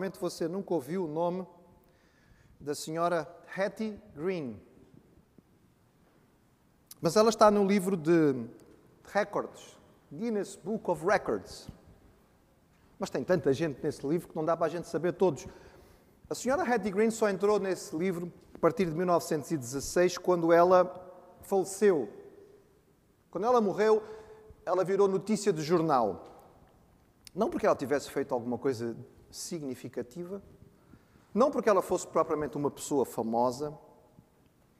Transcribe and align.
Provavelmente 0.00 0.18
você 0.18 0.48
nunca 0.48 0.72
ouviu 0.72 1.04
o 1.04 1.06
nome 1.06 1.46
da 2.58 2.74
senhora 2.74 3.28
Hattie 3.54 4.00
Green. 4.16 4.58
Mas 7.02 7.16
ela 7.16 7.28
está 7.28 7.50
no 7.50 7.66
livro 7.66 7.98
de 7.98 8.34
recordes, 9.12 9.76
Guinness 10.10 10.56
Book 10.56 10.90
of 10.90 11.04
Records. 11.04 11.68
Mas 12.98 13.10
tem 13.10 13.22
tanta 13.22 13.52
gente 13.52 13.78
nesse 13.82 14.06
livro 14.06 14.26
que 14.26 14.34
não 14.34 14.42
dá 14.42 14.56
para 14.56 14.68
a 14.68 14.70
gente 14.70 14.88
saber 14.88 15.12
todos. 15.12 15.46
A 16.30 16.34
senhora 16.34 16.62
Hattie 16.62 16.90
Green 16.90 17.10
só 17.10 17.28
entrou 17.28 17.60
nesse 17.60 17.94
livro 17.94 18.32
a 18.54 18.58
partir 18.58 18.86
de 18.86 18.92
1916, 18.92 20.16
quando 20.16 20.50
ela 20.50 20.88
faleceu. 21.42 22.08
Quando 23.30 23.46
ela 23.46 23.60
morreu, 23.60 24.02
ela 24.64 24.82
virou 24.82 25.06
notícia 25.06 25.52
de 25.52 25.60
jornal. 25.60 26.48
Não 27.34 27.50
porque 27.50 27.66
ela 27.66 27.76
tivesse 27.76 28.10
feito 28.10 28.32
alguma 28.32 28.56
coisa 28.56 28.96
significativa, 29.30 30.42
não 31.32 31.50
porque 31.50 31.68
ela 31.68 31.82
fosse 31.82 32.06
propriamente 32.06 32.56
uma 32.56 32.70
pessoa 32.70 33.04
famosa, 33.04 33.76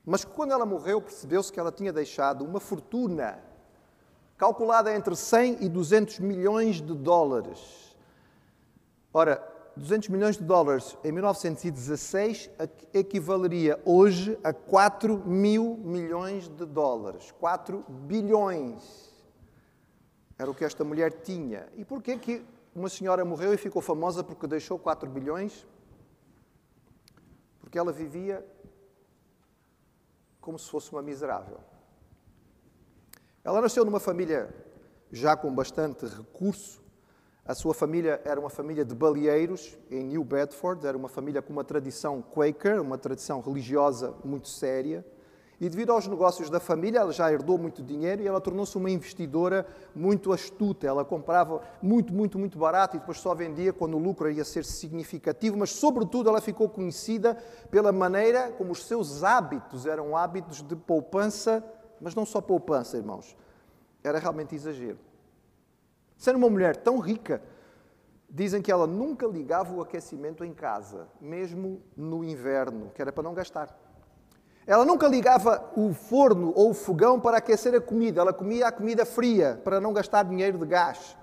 mas 0.05 0.25
quando 0.25 0.53
ela 0.53 0.67
morreu 0.67 1.01
percebeu-se 1.01 1.53
que 1.53 1.61
ela 1.61 1.71
tinha 1.71 1.93
deixado 1.93 2.45
uma 2.45 2.59
fortuna 2.59 3.39
calculada 4.37 4.95
entre 4.95 5.15
100 5.15 5.65
e 5.65 5.69
200 5.69 6.19
milhões 6.21 6.81
de 6.81 6.95
dólares. 6.95 7.95
Ora, 9.13 9.47
200 9.77 10.09
milhões 10.09 10.37
de 10.37 10.45
dólares 10.45 10.97
em 11.05 11.13
1916 11.13 12.51
equivaleria 12.93 13.81
hoje 13.85 14.39
a 14.43 14.53
4 14.53 15.19
mil 15.27 15.77
milhões 15.85 16.49
de 16.49 16.65
dólares. 16.65 17.33
4 17.39 17.85
bilhões. 17.89 19.11
Era 20.39 20.51
o 20.51 20.55
que 20.55 20.65
esta 20.65 20.85
mulher 20.85 21.13
tinha. 21.23 21.69
E 21.77 21.85
porquê 21.85 22.17
que 22.17 22.43
uma 22.75 22.89
senhora 22.89 23.25
morreu 23.25 23.53
e 23.53 23.57
ficou 23.57 23.83
famosa 23.83 24.23
porque 24.23 24.47
deixou 24.47 24.79
4 24.79 25.09
bilhões? 25.09 25.67
Porque 27.61 27.79
ela 27.79 27.93
vivia 27.93 28.47
como 30.41 30.59
se 30.59 30.71
fosse 30.71 30.91
uma 30.93 31.03
miserável. 31.03 31.59
Ela 33.43 33.61
nasceu 33.61 33.85
numa 33.85 34.01
família 34.01 34.55
já 35.11 35.37
com 35.37 35.55
bastante 35.55 36.07
recurso. 36.07 36.81
A 37.45 37.55
sua 37.55 37.75
família 37.75 38.21
era 38.25 38.39
uma 38.39 38.51
família 38.51 38.85
de 38.85 38.95
baleeiros 38.95 39.77
em 39.91 40.05
New 40.05 40.23
Bedford, 40.23 40.87
era 40.87 40.97
uma 40.97 41.09
família 41.09 41.43
com 41.43 41.53
uma 41.53 41.65
tradição 41.65 42.23
Quaker, 42.23 42.81
uma 42.81 42.97
tradição 42.97 43.41
religiosa 43.41 44.15
muito 44.25 44.49
séria. 44.49 45.05
E 45.61 45.69
devido 45.69 45.93
aos 45.93 46.07
negócios 46.07 46.49
da 46.49 46.59
família, 46.59 47.01
ela 47.01 47.13
já 47.13 47.31
herdou 47.31 47.59
muito 47.59 47.83
dinheiro 47.83 48.23
e 48.23 48.27
ela 48.27 48.41
tornou-se 48.41 48.75
uma 48.79 48.91
investidora 48.91 49.67
muito 49.95 50.33
astuta. 50.33 50.87
Ela 50.87 51.05
comprava 51.05 51.61
muito, 51.83 52.15
muito, 52.15 52.39
muito 52.39 52.59
barato 52.59 52.97
e 52.97 52.99
depois 52.99 53.21
só 53.21 53.35
vendia 53.35 53.71
quando 53.71 53.95
o 53.95 53.99
lucro 53.99 54.31
ia 54.31 54.43
ser 54.43 54.65
significativo, 54.65 55.59
mas, 55.59 55.71
sobretudo, 55.71 56.31
ela 56.31 56.41
ficou 56.41 56.67
conhecida 56.67 57.37
pela 57.71 57.93
maneira 57.93 58.51
como 58.53 58.73
os 58.73 58.87
seus 58.87 59.23
hábitos 59.23 59.85
eram 59.85 60.17
hábitos 60.17 60.63
de 60.63 60.75
poupança, 60.75 61.63
mas 62.01 62.15
não 62.15 62.25
só 62.25 62.41
poupança, 62.41 62.97
irmãos. 62.97 63.37
Era 64.03 64.19
realmente 64.19 64.55
exagero. 64.55 64.99
Sendo 66.17 66.37
uma 66.37 66.49
mulher 66.49 66.75
tão 66.75 66.99
rica, 67.01 67.43
dizem 68.31 68.63
que 68.63 68.73
ela 68.73 68.87
nunca 68.87 69.27
ligava 69.27 69.75
o 69.75 69.83
aquecimento 69.83 70.43
em 70.43 70.55
casa, 70.55 71.07
mesmo 71.21 71.83
no 71.95 72.25
inverno, 72.25 72.91
que 72.95 73.03
era 73.03 73.13
para 73.13 73.25
não 73.25 73.35
gastar. 73.35 73.79
Ela 74.67 74.85
nunca 74.85 75.09
ligava 75.09 75.71
o 75.77 75.93
forno 75.93 76.53
ou 76.55 76.71
o 76.71 76.75
fogão 76.75 77.19
para 77.19 77.39
aquecer 77.39 77.75
a 77.75 77.81
comida, 77.81 78.21
ela 78.21 78.33
comia 78.33 78.69
a 78.69 78.73
comida 78.73 79.05
fria 79.05 79.61
para 79.65 79.81
não 79.81 79.93
gastar 79.93 80.25
dinheiro 80.25 80.59
de 80.59 80.67
gás. 80.67 81.17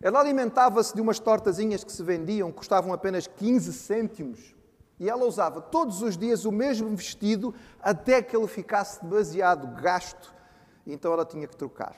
Ela 0.00 0.20
alimentava-se 0.20 0.94
de 0.94 1.00
umas 1.00 1.18
tortazinhas 1.18 1.82
que 1.82 1.90
se 1.90 2.02
vendiam, 2.02 2.52
custavam 2.52 2.92
apenas 2.92 3.26
15 3.26 3.72
cêntimos. 3.72 4.54
E 5.00 5.08
ela 5.08 5.24
usava 5.24 5.60
todos 5.60 6.02
os 6.02 6.16
dias 6.16 6.44
o 6.44 6.52
mesmo 6.52 6.88
vestido 6.94 7.54
até 7.80 8.22
que 8.22 8.36
ele 8.36 8.46
ficasse 8.46 9.04
demasiado 9.04 9.80
gasto. 9.80 10.34
Então 10.86 11.12
ela 11.12 11.24
tinha 11.24 11.46
que 11.46 11.56
trocar. 11.56 11.96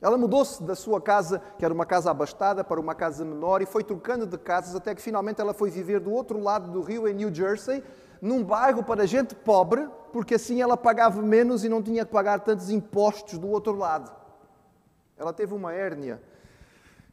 Ela 0.00 0.18
mudou-se 0.18 0.62
da 0.62 0.74
sua 0.74 1.00
casa, 1.00 1.40
que 1.58 1.64
era 1.64 1.72
uma 1.72 1.86
casa 1.86 2.10
abastada, 2.10 2.64
para 2.64 2.80
uma 2.80 2.94
casa 2.94 3.24
menor 3.24 3.62
e 3.62 3.66
foi 3.66 3.84
trocando 3.84 4.26
de 4.26 4.36
casas 4.36 4.74
até 4.74 4.94
que 4.94 5.00
finalmente 5.00 5.40
ela 5.40 5.54
foi 5.54 5.70
viver 5.70 6.00
do 6.00 6.10
outro 6.10 6.40
lado 6.40 6.70
do 6.72 6.80
rio, 6.80 7.06
em 7.06 7.14
New 7.14 7.32
Jersey, 7.32 7.84
num 8.20 8.42
bairro 8.42 8.82
para 8.82 9.06
gente 9.06 9.34
pobre, 9.34 9.88
porque 10.12 10.34
assim 10.34 10.60
ela 10.60 10.76
pagava 10.76 11.22
menos 11.22 11.64
e 11.64 11.68
não 11.68 11.82
tinha 11.82 12.04
que 12.04 12.12
pagar 12.12 12.40
tantos 12.40 12.70
impostos 12.70 13.38
do 13.38 13.48
outro 13.48 13.74
lado. 13.74 14.12
Ela 15.16 15.32
teve 15.32 15.54
uma 15.54 15.72
hérnia 15.72 16.22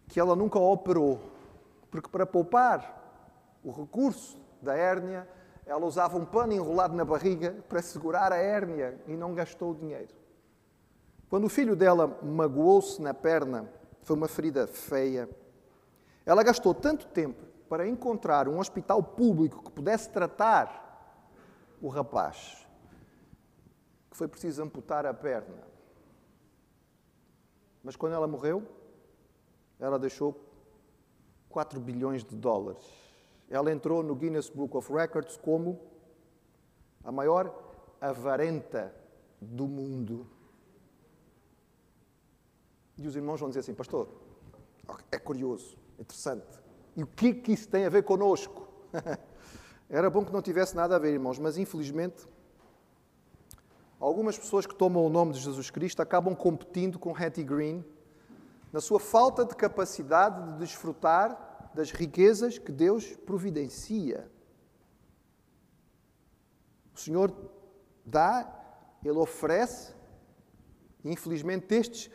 que 0.08 0.20
ela 0.20 0.36
nunca 0.36 0.60
operou, 0.60 1.20
porque 1.90 2.10
para 2.10 2.26
poupar 2.26 3.00
o 3.64 3.72
recurso 3.72 4.38
da 4.62 4.76
hérnia, 4.76 5.28
ela 5.66 5.86
usava 5.86 6.18
um 6.18 6.26
pano 6.26 6.54
enrolado 6.54 6.96
na 6.96 7.06
barriga 7.06 7.56
para 7.70 7.82
segurar 7.82 8.34
a 8.34 8.38
hérnia 8.38 9.00
e 9.08 9.16
não 9.16 9.34
gastou 9.34 9.72
o 9.72 9.76
dinheiro. 9.76 10.14
Quando 11.30 11.46
o 11.46 11.50
filho 11.50 11.76
dela 11.76 12.20
magoou-se 12.24 13.00
na 13.02 13.14
perna, 13.14 13.70
foi 14.02 14.16
uma 14.16 14.28
ferida 14.28 14.66
feia. 14.66 15.30
Ela 16.26 16.42
gastou 16.42 16.74
tanto 16.74 17.06
tempo 17.08 17.46
para 17.70 17.88
encontrar 17.88 18.48
um 18.48 18.58
hospital 18.58 19.04
público 19.04 19.64
que 19.64 19.72
pudesse 19.72 20.10
tratar 20.10 20.88
o 21.80 21.88
rapaz, 21.88 22.68
foi 24.20 24.28
preciso 24.28 24.62
amputar 24.62 25.06
a 25.06 25.14
perna. 25.14 25.64
Mas 27.82 27.96
quando 27.96 28.14
ela 28.14 28.28
morreu, 28.28 28.68
ela 29.80 29.98
deixou 29.98 30.38
4 31.48 31.80
bilhões 31.80 32.26
de 32.26 32.36
dólares. 32.36 32.84
Ela 33.50 33.72
entrou 33.72 34.04
no 34.04 34.14
Guinness 34.14 34.50
Book 34.50 34.76
of 34.76 34.92
Records 34.92 35.38
como 35.38 35.80
a 37.02 37.14
maior 37.14 37.46
avarenta 38.02 38.94
do 39.40 39.66
mundo. 39.70 40.28
E 42.98 43.08
os 43.08 43.16
irmãos 43.16 43.40
vão 43.40 43.48
dizer 43.48 43.62
assim, 43.62 43.74
pastor, 43.74 44.10
é 45.10 45.18
curioso, 45.18 45.78
interessante. 45.98 46.60
E 46.94 47.04
o 47.04 47.08
que, 47.08 47.36
que 47.36 47.54
isso 47.54 47.70
tem 47.70 47.86
a 47.86 47.90
ver 47.90 48.04
conosco? 48.04 48.68
Era 49.90 50.10
bom 50.10 50.26
que 50.26 50.34
não 50.34 50.42
tivesse 50.42 50.76
nada 50.76 50.98
a 50.98 51.00
ver, 51.00 51.14
irmãos, 51.14 51.40
mas 51.40 51.58
infelizmente 51.58 52.28
algumas 54.00 54.38
pessoas 54.38 54.66
que 54.66 54.74
tomam 54.74 55.06
o 55.06 55.10
nome 55.10 55.34
de 55.34 55.40
Jesus 55.40 55.70
Cristo 55.70 56.02
acabam 56.02 56.36
competindo 56.36 56.98
com 56.98 57.16
Hattie 57.16 57.44
Green 57.44 57.84
na 58.72 58.80
sua 58.80 59.00
falta 59.00 59.44
de 59.44 59.56
capacidade 59.56 60.54
de 60.54 60.60
desfrutar 60.60 61.72
das 61.74 61.92
riquezas 61.92 62.58
que 62.58 62.72
Deus 62.72 63.16
providencia. 63.26 64.30
O 66.96 67.00
Senhor 67.00 67.34
dá, 68.06 68.48
Ele 69.04 69.18
oferece, 69.18 69.94
e 71.04 71.12
infelizmente 71.12 71.74
estes 71.74 72.12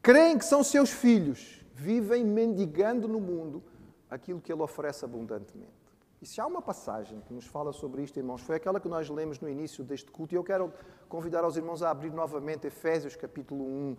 creem 0.00 0.38
que 0.38 0.44
são 0.44 0.64
seus 0.64 0.90
filhos, 0.90 1.64
vivem 1.74 2.24
mendigando 2.24 3.06
no 3.06 3.20
mundo 3.20 3.62
aquilo 4.10 4.40
que 4.40 4.52
Ele 4.52 4.62
oferece 4.62 5.04
abundantemente. 5.04 5.81
E 6.22 6.26
se 6.26 6.40
há 6.40 6.46
uma 6.46 6.62
passagem 6.62 7.20
que 7.22 7.34
nos 7.34 7.46
fala 7.46 7.72
sobre 7.72 8.00
isto, 8.00 8.16
irmãos, 8.16 8.42
foi 8.42 8.54
aquela 8.54 8.78
que 8.78 8.88
nós 8.88 9.10
lemos 9.10 9.40
no 9.40 9.48
início 9.50 9.82
deste 9.82 10.08
culto, 10.08 10.32
e 10.32 10.36
eu 10.36 10.44
quero 10.44 10.72
convidar 11.08 11.44
os 11.44 11.56
irmãos 11.56 11.82
a 11.82 11.90
abrir 11.90 12.12
novamente 12.12 12.64
Efésios 12.64 13.16
capítulo 13.16 13.64
1. 13.64 13.96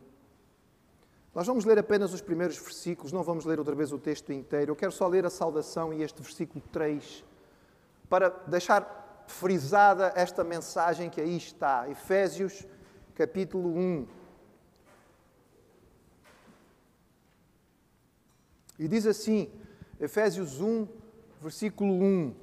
Nós 1.36 1.46
vamos 1.46 1.66
ler 1.66 1.78
apenas 1.78 2.14
os 2.14 2.22
primeiros 2.22 2.58
versículos, 2.58 3.12
não 3.12 3.24
vamos 3.24 3.44
ler 3.44 3.60
outra 3.60 3.76
vez 3.76 3.92
o 3.92 4.00
texto 4.00 4.32
inteiro. 4.32 4.72
Eu 4.72 4.76
quero 4.78 4.94
só 4.94 5.06
ler 5.06 5.26
a 5.26 5.30
saudação 5.30 5.92
e 5.92 6.02
este 6.02 6.22
versículo 6.22 6.64
3, 6.72 7.26
para 8.08 8.30
deixar 8.48 9.26
frisada 9.28 10.14
esta 10.16 10.46
mensagem 10.46 11.10
que 11.10 11.20
aí 11.20 11.36
está. 11.36 11.90
Efésios 11.90 12.66
capítulo 13.16 13.68
1. 13.78 14.08
E 18.80 18.88
diz 18.88 19.06
assim, 19.06 19.52
Efésios 20.00 20.62
1, 20.62 21.03
versículo 21.44 21.94
1. 21.94 22.34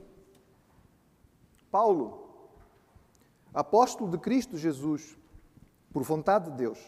Paulo, 1.71 2.29
apóstolo 3.55 4.11
de 4.11 4.19
Cristo 4.19 4.59
Jesus, 4.59 5.17
por 5.93 6.03
vontade 6.03 6.51
de 6.51 6.57
Deus, 6.57 6.79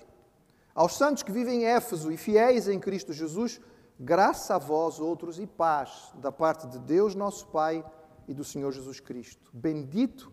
aos 0.75 0.97
santos 0.97 1.23
que 1.23 1.33
vivem 1.33 1.63
em 1.63 1.65
Éfeso 1.65 2.13
e 2.13 2.17
fiéis 2.17 2.69
em 2.69 2.79
Cristo 2.79 3.13
Jesus, 3.13 3.61
graça 3.99 4.57
a 4.57 4.59
vós 4.59 5.01
outros 5.01 5.39
e 5.39 5.47
paz 5.47 6.13
da 6.17 6.31
parte 6.31 6.67
de 6.67 6.79
Deus, 6.79 7.15
nosso 7.15 7.47
Pai 7.49 7.85
e 8.29 8.35
do 8.35 8.45
Senhor 8.45 8.73
Jesus 8.73 9.01
Cristo. 9.01 9.51
Bendito 9.53 10.31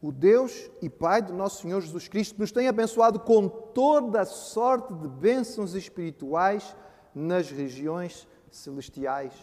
o 0.00 0.10
Deus 0.10 0.70
e 0.80 0.88
Pai 0.88 1.20
do 1.20 1.34
nosso 1.34 1.62
Senhor 1.62 1.80
Jesus 1.80 2.08
Cristo, 2.08 2.38
nos 2.38 2.52
tem 2.52 2.68
abençoado 2.68 3.20
com 3.20 3.48
toda 3.48 4.22
a 4.22 4.26
sorte 4.26 4.94
de 4.94 5.08
bênçãos 5.08 5.74
espirituais 5.74 6.74
nas 7.14 7.50
regiões 7.50 8.26
celestiais 8.50 9.34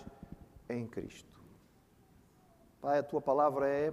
em 0.69 0.87
Cristo. 0.87 1.34
Pai, 2.85 2.99
a 2.99 3.03
tua 3.03 3.19
palavra 3.19 3.67
é 3.67 3.91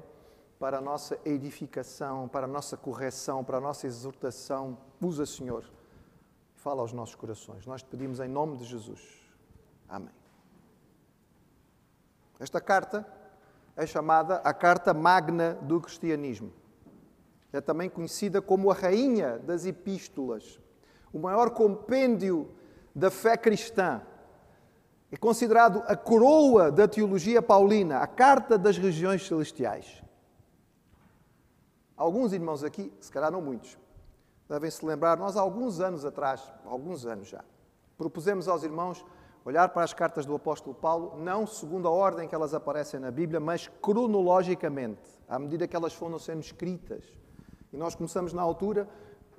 para 0.58 0.76
a 0.76 0.80
nossa 0.82 1.18
edificação, 1.24 2.28
para 2.28 2.44
a 2.44 2.46
nossa 2.46 2.76
correção, 2.76 3.42
para 3.42 3.56
a 3.56 3.60
nossa 3.60 3.86
exortação. 3.86 4.76
Usa, 5.00 5.24
Senhor, 5.24 5.64
fala 6.56 6.82
aos 6.82 6.92
nossos 6.92 7.14
corações. 7.14 7.64
Nós 7.64 7.82
te 7.82 7.88
pedimos 7.88 8.20
em 8.20 8.28
nome 8.28 8.58
de 8.58 8.64
Jesus. 8.64 9.00
Amém. 9.88 10.12
Esta 12.38 12.60
carta 12.60 13.10
é 13.74 13.86
chamada 13.86 14.42
a 14.44 14.52
Carta 14.52 14.92
Magna 14.92 15.54
do 15.62 15.80
Cristianismo. 15.80 16.52
É 17.50 17.62
também 17.62 17.88
conhecida 17.88 18.42
como 18.42 18.70
a 18.70 18.74
Rainha 18.74 19.38
das 19.38 19.64
Epístolas, 19.64 20.60
o 21.14 21.18
maior 21.18 21.52
compêndio 21.52 22.54
da 22.94 23.10
fé 23.10 23.38
cristã. 23.38 24.02
É 25.12 25.16
considerado 25.18 25.82
a 25.86 25.94
coroa 25.94 26.72
da 26.72 26.88
teologia 26.88 27.42
paulina, 27.42 27.98
a 27.98 28.06
Carta 28.06 28.56
das 28.56 28.78
Regiões 28.78 29.26
Celestiais. 29.26 30.02
Alguns 31.94 32.32
irmãos 32.32 32.64
aqui, 32.64 32.90
se 32.98 33.12
calhar 33.12 33.30
não 33.30 33.42
muitos, 33.42 33.76
devem 34.48 34.70
se 34.70 34.82
lembrar, 34.82 35.18
nós 35.18 35.36
há 35.36 35.42
alguns 35.42 35.80
anos 35.80 36.06
atrás, 36.06 36.50
alguns 36.64 37.04
anos 37.04 37.28
já, 37.28 37.44
propusemos 37.98 38.48
aos 38.48 38.62
irmãos 38.62 39.04
olhar 39.44 39.68
para 39.68 39.84
as 39.84 39.92
cartas 39.92 40.24
do 40.24 40.34
apóstolo 40.34 40.74
Paulo, 40.74 41.18
não 41.18 41.46
segundo 41.46 41.86
a 41.86 41.90
ordem 41.90 42.26
que 42.26 42.34
elas 42.34 42.54
aparecem 42.54 42.98
na 42.98 43.10
Bíblia, 43.10 43.38
mas 43.38 43.68
cronologicamente, 43.82 45.02
à 45.28 45.38
medida 45.38 45.68
que 45.68 45.76
elas 45.76 45.92
foram 45.92 46.18
sendo 46.18 46.40
escritas. 46.40 47.04
E 47.70 47.76
nós 47.76 47.94
começamos 47.94 48.32
na 48.32 48.40
altura, 48.40 48.88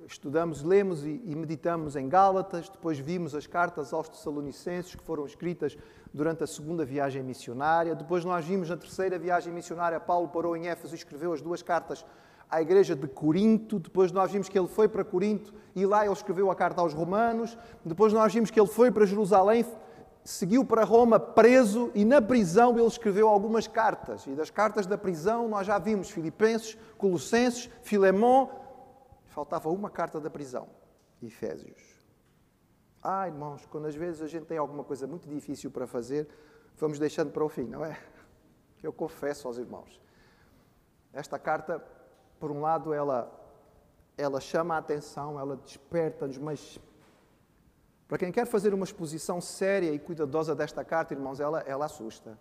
estudamos, 0.08 0.64
lemos 0.64 1.06
e, 1.06 1.22
e 1.26 1.36
meditamos 1.36 1.96
em 1.96 2.08
Gálatas, 2.08 2.70
depois 2.70 2.98
vimos 2.98 3.36
as 3.36 3.48
cartas 3.48 3.94
aos 3.94 4.10
Tessalonicenses, 4.10 4.96
que 4.96 5.04
foram 5.04 5.26
escritas 5.26 5.78
durante 6.14 6.44
a 6.44 6.48
segunda 6.48 6.86
viagem 6.86 7.24
missionária, 7.24 7.96
depois 7.96 8.24
nós 8.24 8.46
vimos 8.46 8.70
na 8.70 8.78
terceira 8.78 9.18
viagem 9.18 9.54
missionária, 9.54 10.00
Paulo 10.00 10.28
parou 10.28 10.56
em 10.56 10.68
Éfeso 10.68 10.94
e 10.94 10.98
escreveu 10.98 11.34
as 11.34 11.42
duas 11.42 11.62
cartas 11.62 12.06
à 12.50 12.62
igreja 12.62 12.96
de 12.96 13.08
Corinto, 13.08 13.80
depois 13.80 14.12
nós 14.12 14.32
vimos 14.32 14.48
que 14.48 14.58
ele 14.58 14.68
foi 14.68 14.88
para 14.88 15.04
Corinto 15.04 15.54
e 15.76 15.86
lá 15.86 16.06
ele 16.06 16.14
escreveu 16.14 16.52
a 16.52 16.56
carta 16.56 16.82
aos 16.82 16.94
Romanos, 16.94 17.58
depois 17.84 18.14
nós 18.14 18.34
vimos 18.34 18.52
que 18.52 18.60
ele 18.60 18.68
foi 18.68 18.92
para 18.92 19.06
Jerusalém, 19.06 19.66
seguiu 20.24 20.64
para 20.64 20.84
Roma 20.84 21.20
preso 21.20 21.92
e 21.94 22.06
na 22.06 22.22
prisão 22.22 22.78
ele 22.78 22.88
escreveu 22.88 23.28
algumas 23.28 23.68
cartas. 23.68 24.26
E 24.28 24.32
das 24.32 24.50
cartas 24.50 24.86
da 24.86 24.98
prisão 24.98 25.48
nós 25.50 25.68
já 25.68 25.78
vimos 25.78 26.10
Filipenses, 26.10 26.78
Colossenses, 26.98 27.70
Filemão. 27.82 28.50
Faltava 29.34 29.68
uma 29.70 29.90
carta 29.90 30.20
da 30.20 30.30
prisão, 30.30 30.70
Efésios. 31.20 31.82
Ah, 33.02 33.28
irmãos, 33.28 33.66
quando 33.66 33.88
às 33.88 33.96
vezes 33.96 34.22
a 34.22 34.28
gente 34.28 34.46
tem 34.46 34.60
alguma 34.60 34.84
coisa 34.84 35.08
muito 35.08 35.28
difícil 35.28 35.72
para 35.72 35.88
fazer, 35.88 36.30
vamos 36.78 37.00
deixando 37.00 37.32
para 37.32 37.44
o 37.44 37.50
fim, 37.50 37.64
não 37.64 37.84
é? 37.84 38.00
Eu 38.84 38.94
confesso 38.94 39.48
aos 39.48 39.58
irmãos. 39.58 40.00
Esta 41.12 41.40
carta, 41.40 41.84
por 42.40 42.52
um 42.52 42.62
lado, 42.62 42.94
ela, 42.94 43.28
ela 44.16 44.40
chama 44.40 44.76
a 44.76 44.78
atenção, 44.78 45.40
ela 45.40 45.56
desperta-nos, 45.56 46.38
mas 46.38 46.80
para 48.08 48.20
quem 48.20 48.32
quer 48.32 48.46
fazer 48.46 48.72
uma 48.72 48.84
exposição 48.84 49.42
séria 49.42 49.92
e 49.92 49.98
cuidadosa 49.98 50.54
desta 50.54 50.86
carta, 50.86 51.16
irmãos, 51.16 51.40
ela, 51.40 51.62
ela 51.62 51.86
assusta. 51.86 52.38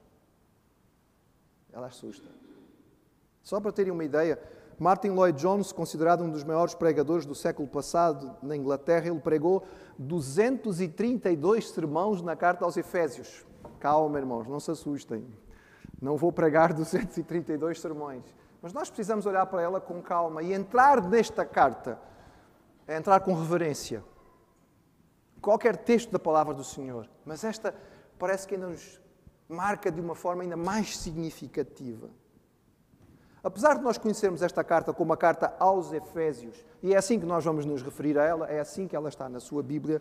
Ela 1.73 1.87
assusta. 1.87 2.29
Só 3.43 3.59
para 3.62 3.73
terem 3.73 3.91
uma 3.91 4.05
ideia, 4.05 4.39
Martin 4.82 5.11
Lloyd 5.11 5.40
Jones, 5.40 5.70
considerado 5.70 6.25
um 6.25 6.31
dos 6.31 6.43
maiores 6.43 6.75
pregadores 6.75 7.25
do 7.25 7.37
século 7.37 7.69
passado 7.69 8.37
na 8.43 8.56
Inglaterra, 8.56 9.06
ele 9.06 9.20
pregou 9.20 9.62
232 9.96 11.70
sermãos 11.70 12.20
na 12.20 12.34
carta 12.34 12.64
aos 12.64 12.76
Efésios. 12.76 13.46
Calma, 13.79 14.19
irmãos, 14.19 14.49
não 14.49 14.58
se 14.58 14.73
assustem. 14.73 15.25
Não 16.00 16.17
vou 16.17 16.32
pregar 16.32 16.73
232 16.75 17.81
sermões. 17.81 18.25
Mas 18.61 18.73
nós 18.73 18.90
precisamos 18.90 19.25
olhar 19.25 19.46
para 19.46 19.62
ela 19.62 19.81
com 19.81 20.02
calma 20.02 20.43
e 20.43 20.52
entrar 20.52 21.00
nesta 21.00 21.44
carta, 21.44 21.96
é 22.88 22.96
entrar 22.96 23.20
com 23.20 23.34
reverência 23.34 24.02
qualquer 25.40 25.76
texto 25.76 26.11
da 26.11 26.19
palavra 26.19 26.55
do 26.55 26.64
Senhor, 26.64 27.08
mas 27.25 27.43
esta 27.44 27.75
parece 28.19 28.46
que 28.46 28.55
ainda 28.55 28.69
nos 28.69 29.00
marca 29.49 29.90
de 29.90 30.00
uma 30.00 30.14
forma 30.14 30.43
ainda 30.43 30.56
mais 30.56 30.96
significativa. 30.96 32.08
Apesar 33.44 33.77
de 33.77 33.83
nós 33.83 33.99
conhecermos 33.99 34.41
esta 34.41 34.62
carta 34.62 34.93
como 34.93 35.12
a 35.12 35.17
carta 35.17 35.55
aos 35.59 35.93
Efésios, 35.93 36.65
e 36.83 36.94
é 36.94 36.97
assim 36.97 37.19
que 37.19 37.27
nós 37.27 37.44
vamos 37.44 37.65
nos 37.67 37.83
referir 37.83 38.17
a 38.19 38.25
ela, 38.25 38.47
é 38.47 38.61
assim 38.61 38.87
que 38.87 38.94
ela 38.94 39.09
está 39.09 39.29
na 39.29 39.41
sua 39.41 39.62
Bíblia, 39.62 40.00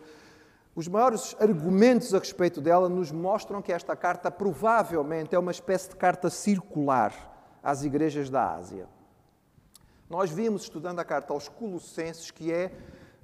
os 0.74 0.88
maiores 0.88 1.36
argumentos 1.38 2.14
a 2.14 2.18
respeito 2.18 2.60
dela 2.60 2.88
nos 2.88 3.10
mostram 3.10 3.60
que 3.60 3.72
esta 3.72 3.94
carta 3.96 4.30
provavelmente 4.30 5.34
é 5.34 5.38
uma 5.38 5.50
espécie 5.50 5.90
de 5.90 5.96
carta 5.96 6.30
circular 6.30 7.12
às 7.62 7.84
igrejas 7.84 8.30
da 8.30 8.54
Ásia. 8.54 8.88
Nós 10.08 10.30
vimos, 10.30 10.62
estudando 10.62 11.00
a 11.00 11.04
carta 11.04 11.32
aos 11.32 11.48
Colossenses, 11.48 12.30
que 12.30 12.52
é 12.52 12.72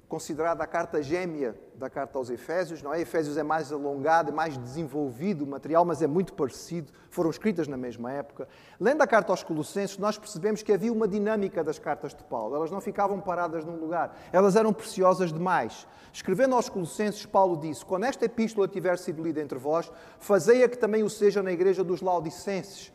considerada 0.09 0.63
a 0.63 0.67
carta 0.67 1.03
gêmea 1.03 1.55
da 1.75 1.87
carta 1.87 2.17
aos 2.17 2.31
Efésios, 2.31 2.81
não 2.81 2.91
é? 2.91 2.99
Efésios 2.99 3.37
é 3.37 3.43
mais 3.43 3.71
alongado, 3.71 4.31
é 4.31 4.33
mais 4.33 4.57
desenvolvido 4.57 5.45
o 5.45 5.47
material, 5.47 5.85
mas 5.85 6.01
é 6.01 6.07
muito 6.07 6.33
parecido, 6.33 6.91
foram 7.11 7.29
escritas 7.29 7.67
na 7.67 7.77
mesma 7.77 8.11
época. 8.11 8.47
Lendo 8.79 9.03
a 9.03 9.07
carta 9.07 9.31
aos 9.31 9.43
Colossenses, 9.43 9.99
nós 9.99 10.17
percebemos 10.17 10.63
que 10.63 10.73
havia 10.73 10.91
uma 10.91 11.07
dinâmica 11.07 11.63
das 11.63 11.77
cartas 11.77 12.13
de 12.15 12.23
Paulo, 12.23 12.55
elas 12.55 12.71
não 12.71 12.81
ficavam 12.81 13.21
paradas 13.21 13.63
num 13.63 13.75
lugar, 13.75 14.17
elas 14.33 14.55
eram 14.55 14.73
preciosas 14.73 15.31
demais. 15.31 15.87
Escrevendo 16.11 16.55
aos 16.55 16.67
Colossenses, 16.67 17.27
Paulo 17.27 17.55
disse: 17.55 17.85
Quando 17.85 18.05
esta 18.05 18.25
epístola 18.25 18.67
tiver 18.67 18.97
sido 18.97 19.21
lida 19.21 19.39
entre 19.39 19.59
vós, 19.59 19.91
fazei-a 20.17 20.67
que 20.67 20.77
também 20.77 21.03
o 21.03 21.09
seja 21.09 21.43
na 21.43 21.51
igreja 21.51 21.83
dos 21.83 22.01
Laodicenses. 22.01 22.91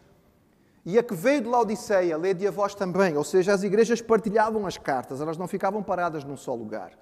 E 0.85 0.99
a 0.99 1.03
que 1.03 1.15
veio 1.15 1.41
de 1.41 1.49
Laodiceia, 1.49 2.17
lede 2.17 2.47
a 2.47 2.51
vós 2.51 2.75
também. 2.75 3.17
Ou 3.17 3.25
seja, 3.25 3.55
as 3.55 3.63
igrejas 3.63 4.03
partilhavam 4.03 4.67
as 4.67 4.77
cartas, 4.77 5.21
elas 5.21 5.39
não 5.39 5.49
ficavam 5.49 5.83
paradas 5.83 6.25
num 6.25 6.37
só 6.37 6.55
lugar. 6.55 6.93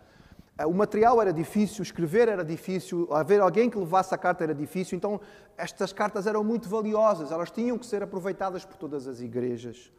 Eh, 0.57 0.67
o 0.67 0.73
material 0.73 1.21
era 1.21 1.33
difícil, 1.33 1.83
escrever 1.83 2.29
era 2.29 2.45
difícil, 2.45 3.09
haver 3.13 3.41
alguém 3.41 3.69
que 3.69 3.79
levasse 3.79 4.15
a 4.15 4.19
carta 4.19 4.45
era 4.45 4.55
difícil, 4.55 4.97
então 4.97 5.21
estas 5.57 5.93
cartas 5.93 6.27
eram 6.27 6.45
muito 6.45 6.69
valiosas, 6.69 7.33
elas 7.33 7.51
tinham 7.51 7.77
que 7.77 7.87
ser 7.87 8.03
aproveitadas 8.03 8.65
por 8.65 8.77
todas 8.77 9.09
as 9.09 9.21
igrejas. 9.21 9.93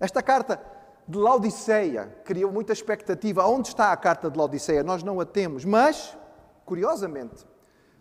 Esta 0.00 0.22
carta 0.22 0.60
de 1.06 1.16
Laodiceia 1.16 2.14
criou 2.24 2.52
muita 2.52 2.72
expectativa. 2.72 3.46
Onde 3.46 3.68
está 3.68 3.92
a 3.92 3.96
carta 3.96 4.30
de 4.30 4.36
Laodiceia? 4.36 4.82
Nós 4.82 5.02
não 5.02 5.20
a 5.20 5.24
temos, 5.24 5.64
mas, 5.64 6.16
curiosamente, 6.64 7.46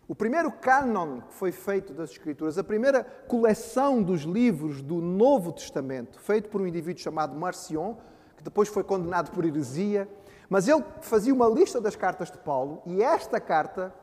o 0.07 0.15
primeiro 0.15 0.49
cânon 0.51 1.21
que 1.21 1.33
foi 1.33 1.51
feito 1.51 1.93
das 1.93 2.11
Escrituras, 2.11 2.57
a 2.57 2.63
primeira 2.63 3.03
coleção 3.03 4.01
dos 4.01 4.21
livros 4.21 4.81
do 4.81 5.01
Novo 5.01 5.51
Testamento, 5.51 6.19
feito 6.19 6.49
por 6.49 6.61
um 6.61 6.67
indivíduo 6.67 7.03
chamado 7.03 7.35
Marcion, 7.35 7.95
que 8.37 8.43
depois 8.43 8.69
foi 8.69 8.83
condenado 8.83 9.31
por 9.31 9.43
heresia, 9.43 10.07
mas 10.49 10.67
ele 10.67 10.83
fazia 11.01 11.33
uma 11.33 11.47
lista 11.47 11.81
das 11.81 11.95
cartas 11.95 12.31
de 12.31 12.37
Paulo 12.37 12.81
e 12.85 13.03
esta 13.03 13.39
carta, 13.41 13.93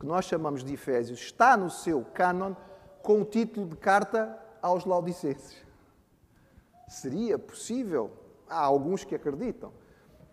que 0.00 0.06
nós 0.06 0.24
chamamos 0.24 0.64
de 0.64 0.72
Efésios, 0.72 1.20
está 1.20 1.54
no 1.54 1.68
seu 1.68 2.02
cânon 2.14 2.54
com 3.02 3.20
o 3.20 3.24
título 3.24 3.66
de 3.68 3.76
Carta 3.76 4.38
aos 4.62 4.86
Laodicenses. 4.86 5.62
Seria 6.88 7.38
possível? 7.38 8.10
Há 8.48 8.60
alguns 8.60 9.04
que 9.04 9.14
acreditam 9.14 9.70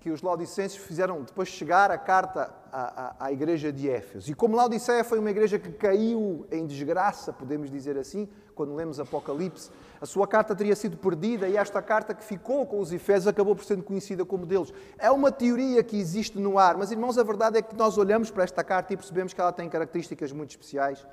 que 0.02 0.10
os 0.10 0.24
Laodicenses 0.24 0.76
fizeram 0.78 1.22
depois 1.22 1.48
chegar 1.48 1.92
a 1.92 1.98
carta 1.98 2.52
à, 2.72 2.82
à, 2.82 3.26
à, 3.26 3.32
igreja 3.32 3.72
de 3.72 3.88
Éfeso. 3.88 4.32
E 4.32 4.34
como 4.34 4.56
Laodiceia 4.56 5.04
foi 5.04 5.20
uma 5.20 5.30
igreja 5.30 5.60
que 5.60 5.72
caiu 5.72 6.44
em 6.52 6.66
desgraça, 6.66 7.32
podemos 7.32 7.70
dizer 7.70 7.96
assim, 8.00 8.28
quando 8.56 8.74
lemos 8.74 9.00
Apocalipse, 9.00 9.70
a 10.02 10.06
sua 10.08 10.28
carta 10.28 10.56
teria 10.56 10.76
sido 10.76 10.98
perdida 10.98 11.48
e 11.48 11.56
esta 11.56 11.84
carta 11.84 12.16
que 12.16 12.24
ficou 12.24 12.66
com 12.66 12.80
os 12.80 12.92
Efésios 12.92 13.28
acabou 13.28 13.56
por 13.56 13.64
ser 13.64 13.80
conhecida 13.84 14.26
como 14.26 14.44
deles. 14.44 14.74
É 14.98 15.12
uma 15.12 15.32
teoria 15.32 15.84
que 15.84 15.96
existe 15.96 16.40
no 16.40 16.58
ar, 16.58 16.76
mas 16.76 16.92
irmãos, 16.92 17.20
a 17.20 17.24
verdade 17.24 17.60
é 17.60 17.62
que 17.62 17.76
nós 17.76 17.96
olhamos 18.00 18.32
para 18.32 18.44
esta 18.44 18.64
carta 18.64 18.92
e 18.94 18.98
percebemos 18.98 19.34
que 19.34 19.40
ela 19.40 19.54
tem 19.54 19.70
características 19.70 20.32
muito 20.32 20.50
especiais. 20.50 21.06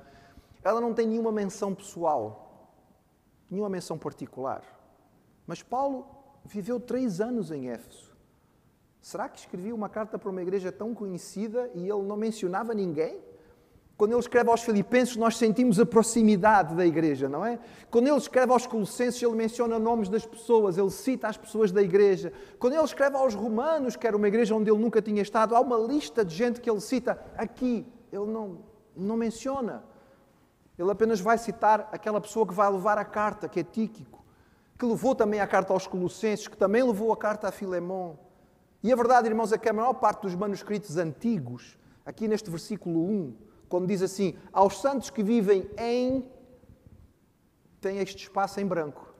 Ela 0.63 0.81
não 0.81 0.95
tem 0.95 1.05
nenhuma 1.05 1.31
menção 1.31 1.75
pessoal, 1.75 2.73
nenhuma 3.51 3.69
menção 3.69 3.99
particular. 3.99 4.63
Mas 5.45 5.61
Paulo 5.61 6.07
viveu 6.43 6.79
três 6.79 7.21
anos 7.21 7.51
em 7.51 7.69
Éfeso. 7.69 8.08
Será 9.01 9.29
que 9.29 9.39
escrevia 9.39 9.73
uma 9.73 9.89
carta 9.89 10.19
para 10.19 10.29
uma 10.29 10.41
igreja 10.41 10.71
tão 10.71 10.93
conhecida 10.93 11.69
e 11.73 11.89
ele 11.89 12.03
não 12.03 12.17
mencionava 12.17 12.73
ninguém? 12.73 13.19
Quando 13.99 14.11
ele 14.11 14.19
escreve 14.21 14.49
aos 14.49 14.61
Filipenses, 14.61 15.17
nós 15.17 15.35
sentimos 15.35 15.77
a 15.77 15.85
proximidade 15.85 16.73
da 16.73 16.85
igreja, 16.85 17.27
não 17.27 17.45
é? 17.45 17.59
Quando 17.91 18.07
ele 18.07 18.15
escreve 18.15 18.49
aos 18.49 18.65
Colossenses, 18.65 19.21
ele 19.21 19.35
menciona 19.35 19.77
nomes 19.77 20.07
das 20.07 20.25
pessoas, 20.25 20.77
ele 20.77 20.89
cita 20.89 21.27
as 21.27 21.35
pessoas 21.35 21.69
da 21.69 21.81
igreja. 21.81 22.31
Quando 22.57 22.75
ele 22.75 22.83
escreve 22.83 23.17
aos 23.17 23.33
Romanos, 23.33 23.97
que 23.97 24.07
era 24.07 24.15
uma 24.15 24.29
igreja 24.29 24.55
onde 24.55 24.71
ele 24.71 24.79
nunca 24.79 25.01
tinha 25.01 25.21
estado, 25.21 25.53
há 25.53 25.59
uma 25.59 25.77
lista 25.77 26.23
de 26.23 26.33
gente 26.33 26.61
que 26.61 26.69
ele 26.69 26.79
cita 26.79 27.21
aqui. 27.37 27.85
Ele 28.09 28.25
não, 28.25 28.59
não 28.95 29.17
menciona. 29.17 29.83
Ele 30.77 30.89
apenas 30.89 31.19
vai 31.19 31.37
citar 31.37 31.89
aquela 31.91 32.21
pessoa 32.21 32.47
que 32.47 32.53
vai 32.53 32.71
levar 32.71 32.97
a 32.97 33.03
carta, 33.03 33.49
que 33.49 33.59
é 33.59 33.63
Tíquico, 33.63 34.23
que 34.77 34.85
levou 34.85 35.13
também 35.13 35.41
a 35.41 35.47
carta 35.47 35.73
aos 35.73 35.87
Colossenses, 35.87 36.47
que 36.47 36.55
também 36.55 36.83
levou 36.83 37.11
a 37.11 37.17
carta 37.17 37.49
a 37.49 37.51
Filemão. 37.51 38.17
E 38.81 38.93
a 38.93 38.95
verdade, 38.95 39.27
irmãos, 39.27 39.51
é 39.51 39.57
que 39.57 39.67
a 39.67 39.73
maior 39.73 39.93
parte 39.93 40.21
dos 40.21 40.35
manuscritos 40.35 40.95
antigos, 40.95 41.77
aqui 42.05 42.27
neste 42.27 42.49
versículo 42.49 43.01
1, 43.01 43.35
quando 43.67 43.87
diz 43.87 44.01
assim: 44.01 44.37
aos 44.53 44.79
santos 44.79 45.09
que 45.09 45.21
vivem 45.21 45.69
em. 45.77 46.25
tem 47.81 47.99
este 47.99 48.23
espaço 48.23 48.59
em 48.59 48.65
branco. 48.65 49.13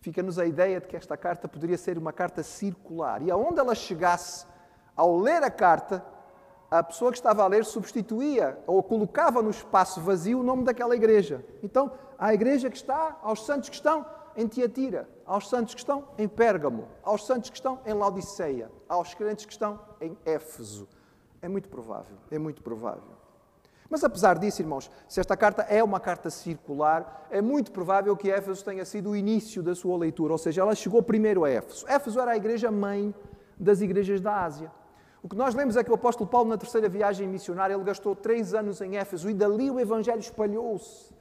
Fica-nos 0.00 0.38
a 0.38 0.46
ideia 0.46 0.80
de 0.80 0.88
que 0.88 0.96
esta 0.96 1.16
carta 1.16 1.48
poderia 1.48 1.78
ser 1.78 1.98
uma 1.98 2.12
carta 2.12 2.42
circular. 2.42 3.22
E 3.22 3.30
aonde 3.30 3.60
ela 3.60 3.74
chegasse, 3.74 4.46
ao 4.96 5.16
ler 5.16 5.42
a 5.42 5.50
carta, 5.50 6.04
a 6.70 6.82
pessoa 6.82 7.12
que 7.12 7.18
estava 7.18 7.42
a 7.42 7.46
ler 7.46 7.64
substituía 7.64 8.58
ou 8.66 8.82
colocava 8.82 9.42
no 9.42 9.50
espaço 9.50 10.00
vazio 10.00 10.40
o 10.40 10.42
nome 10.42 10.64
daquela 10.64 10.96
igreja. 10.96 11.44
Então, 11.62 11.92
à 12.18 12.32
igreja 12.32 12.70
que 12.70 12.76
está, 12.76 13.18
aos 13.22 13.44
santos 13.44 13.68
que 13.68 13.76
estão 13.76 14.06
em 14.36 14.46
Tiatira, 14.46 15.08
aos 15.26 15.48
santos 15.48 15.74
que 15.74 15.80
estão 15.80 16.04
em 16.18 16.28
Pérgamo, 16.28 16.88
aos 17.02 17.26
santos 17.26 17.50
que 17.50 17.56
estão 17.56 17.80
em 17.86 17.92
Laodiceia, 17.92 18.70
aos 18.88 19.14
crentes 19.14 19.44
que 19.44 19.52
estão 19.52 19.80
em 20.00 20.16
Éfeso. 20.24 20.88
É 21.40 21.48
muito 21.48 21.68
provável, 21.68 22.16
é 22.30 22.38
muito 22.38 22.62
provável. 22.62 23.22
Mas 23.90 24.02
apesar 24.02 24.38
disso, 24.38 24.62
irmãos, 24.62 24.90
se 25.06 25.20
esta 25.20 25.36
carta 25.36 25.62
é 25.62 25.84
uma 25.84 26.00
carta 26.00 26.30
circular, 26.30 27.26
é 27.30 27.42
muito 27.42 27.70
provável 27.70 28.16
que 28.16 28.30
Éfeso 28.30 28.64
tenha 28.64 28.86
sido 28.86 29.10
o 29.10 29.16
início 29.16 29.62
da 29.62 29.74
sua 29.74 29.98
leitura, 29.98 30.32
ou 30.32 30.38
seja, 30.38 30.62
ela 30.62 30.74
chegou 30.74 31.02
primeiro 31.02 31.44
a 31.44 31.50
Éfeso. 31.50 31.86
Éfeso 31.86 32.18
era 32.18 32.30
a 32.30 32.36
igreja 32.36 32.70
mãe 32.70 33.14
das 33.58 33.82
igrejas 33.82 34.20
da 34.20 34.44
Ásia. 34.44 34.72
O 35.22 35.28
que 35.28 35.36
nós 35.36 35.54
lemos 35.54 35.76
é 35.76 35.84
que 35.84 35.90
o 35.90 35.94
apóstolo 35.94 36.28
Paulo, 36.28 36.48
na 36.48 36.56
terceira 36.56 36.88
viagem 36.88 37.28
missionária, 37.28 37.74
ele 37.74 37.84
gastou 37.84 38.16
três 38.16 38.54
anos 38.54 38.80
em 38.80 38.96
Éfeso 38.96 39.28
e 39.28 39.34
dali 39.34 39.70
o 39.70 39.78
evangelho 39.78 40.20
espalhou-se. 40.20 41.12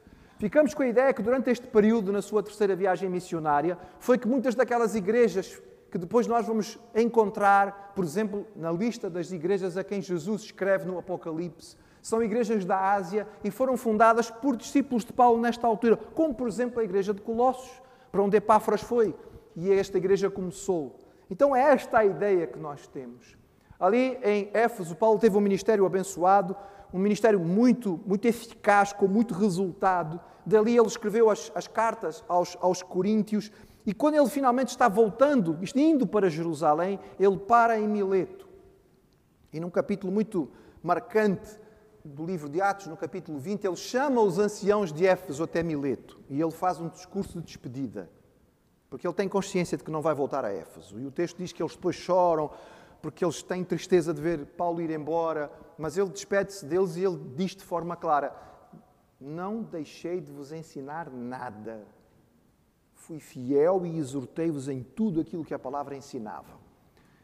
Ficamos 0.42 0.74
com 0.74 0.82
a 0.82 0.88
ideia 0.88 1.14
que 1.14 1.22
durante 1.22 1.52
este 1.52 1.68
período, 1.68 2.12
na 2.12 2.20
sua 2.20 2.42
terceira 2.42 2.76
viagem 2.76 3.08
missionária, 3.08 3.78
foi 4.00 4.18
que 4.18 4.28
muitas 4.28 4.56
daquelas 4.56 4.96
igrejas 4.96 5.62
que 5.92 6.00
depois 6.00 6.26
nós 6.26 6.48
vamos 6.48 6.80
encontrar, 6.96 7.92
por 7.96 8.04
exemplo, 8.04 8.48
na 8.56 8.72
lista 8.72 9.08
das 9.08 9.32
igrejas 9.32 9.78
a 9.78 9.84
quem 9.84 10.02
Jesus 10.02 10.46
escreve 10.46 10.88
no 10.88 10.98
Apocalipse, 10.98 11.78
são 12.02 12.24
igrejas 12.24 12.66
da 12.66 12.92
Ásia 12.92 13.28
e 13.44 13.52
foram 13.52 13.78
fundadas 13.78 14.32
por 14.32 14.58
discípulos 14.58 15.06
de 15.06 15.14
Paulo 15.14 15.40
nesta 15.40 15.68
altura, 15.68 15.96
como 15.96 16.34
por 16.34 16.48
exemplo 16.48 16.80
a 16.80 16.84
igreja 16.84 17.14
de 17.14 17.22
Colossos, 17.22 17.80
para 18.12 18.24
onde 18.24 18.38
Epáfras 18.38 18.82
foi, 18.82 19.14
e 19.56 19.72
esta 19.72 20.00
igreja 20.00 20.28
começou. 20.28 20.98
Então 21.30 21.56
é 21.56 21.72
esta 21.72 22.00
a 22.00 22.06
ideia 22.06 22.48
que 22.48 22.58
nós 22.58 22.88
temos. 22.88 23.38
Ali 23.80 24.18
em 24.24 24.50
Éfeso, 24.56 24.96
Paulo 24.96 25.20
teve 25.20 25.38
um 25.38 25.42
ministério 25.42 25.86
abençoado, 25.86 26.58
um 26.92 26.98
ministério 26.98 27.40
muito, 27.40 28.00
muito 28.08 28.28
eficaz, 28.28 28.92
com 28.92 29.08
muito 29.08 29.36
resultado. 29.36 30.20
Dali 30.46 30.78
ele 30.78 30.88
escreveu 30.88 31.30
as, 31.30 31.52
as 31.54 31.68
cartas 31.68 32.24
aos, 32.28 32.58
aos 32.62 32.82
Coríntios, 32.82 33.52
e 33.86 33.94
quando 33.94 34.16
ele 34.16 34.30
finalmente 34.30 34.70
está 34.70 34.88
voltando, 34.88 35.58
indo 35.76 36.06
para 36.06 36.30
Jerusalém, 36.30 37.00
ele 37.20 37.38
para 37.38 37.80
em 37.80 37.88
Mileto. 37.88 38.48
E 39.52 39.60
num 39.60 39.70
capítulo 39.70 40.14
muito 40.14 40.50
marcante 40.84 41.60
do 42.04 42.26
livro 42.26 42.50
de 42.50 42.62
Atos, 42.62 42.88
no 42.88 42.98
capítulo 42.98 43.40
20, 43.40 43.66
ele 43.66 43.76
chama 43.76 44.22
os 44.22 44.40
anciãos 44.40 44.92
de 44.92 45.06
Éfeso 45.06 45.44
até 45.44 45.62
Mileto 45.62 46.20
e 46.30 46.42
ele 46.42 46.52
faz 46.52 46.80
um 46.80 46.90
discurso 46.90 47.40
de 47.40 47.46
despedida, 47.46 48.10
porque 48.90 49.06
ele 49.06 49.14
tem 49.14 49.28
consciência 49.28 49.78
de 49.78 49.84
que 49.84 49.92
não 49.92 50.02
vai 50.02 50.14
voltar 50.14 50.46
a 50.46 50.52
Éfeso. 50.52 51.00
E 51.00 51.06
o 51.06 51.12
texto 51.12 51.38
diz 51.38 51.52
que 51.52 51.62
eles 51.62 51.76
depois 51.76 51.96
choram 51.96 52.50
porque 53.02 53.26
eles 53.26 53.42
têm 53.42 53.64
tristeza 53.64 54.14
de 54.14 54.22
ver 54.22 54.46
Paulo 54.46 54.82
ir 54.82 54.92
embora, 54.92 55.52
mas 55.78 55.98
ele 55.98 56.10
despede-se 56.10 56.66
deles 56.66 56.96
e 56.96 57.04
ele 57.04 57.20
diz 57.36 57.56
de 57.56 57.64
forma 57.64 57.96
clara: 57.96 58.34
Não 59.22 59.62
deixei 59.62 60.20
de 60.20 60.32
vos 60.32 60.52
ensinar 60.52 61.12
nada. 61.12 61.86
Fui 62.96 63.20
fiel 63.20 63.86
e 63.86 64.00
exortei-vos 64.00 64.68
em 64.68 64.82
tudo 64.82 65.22
aquilo 65.22 65.46
que 65.46 65.54
a 65.54 65.60
palavra 65.60 65.96
ensinava. 65.96 66.60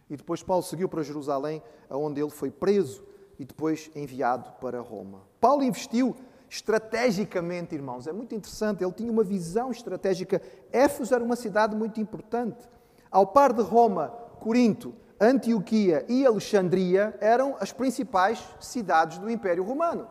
E 0.08 0.16
depois 0.16 0.44
Paulo 0.44 0.62
seguiu 0.62 0.88
para 0.88 1.02
Jerusalém, 1.02 1.62
onde 1.90 2.22
ele 2.22 2.30
foi 2.30 2.52
preso 2.52 3.04
e 3.40 3.44
depois 3.44 3.90
enviado 3.96 4.52
para 4.62 4.80
Roma. 4.80 5.22
Paulo 5.42 5.64
investiu 5.64 6.16
estrategicamente, 6.48 7.74
irmãos, 7.74 8.06
é 8.06 8.14
muito 8.14 8.36
interessante, 8.36 8.84
ele 8.84 8.94
tinha 8.94 9.12
uma 9.12 9.24
visão 9.24 9.72
estratégica. 9.72 10.40
Éfeso 10.72 11.16
era 11.16 11.24
uma 11.24 11.36
cidade 11.36 11.76
muito 11.76 12.00
importante. 12.00 12.70
Ao 13.10 13.26
par 13.26 13.52
de 13.52 13.64
Roma, 13.64 14.10
Corinto, 14.40 14.94
Antioquia 15.20 16.06
e 16.08 16.26
Alexandria 16.26 17.18
eram 17.20 17.58
as 17.60 17.74
principais 17.74 18.44
cidades 18.60 19.18
do 19.18 19.32
Império 19.32 19.64
Romano. 19.64 20.08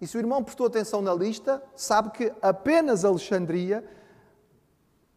E 0.00 0.06
se 0.06 0.16
o 0.16 0.20
irmão 0.20 0.42
prestou 0.42 0.66
atenção 0.66 1.02
na 1.02 1.14
lista, 1.14 1.62
sabe 1.74 2.10
que 2.10 2.32
apenas 2.40 3.04
Alexandria 3.04 3.84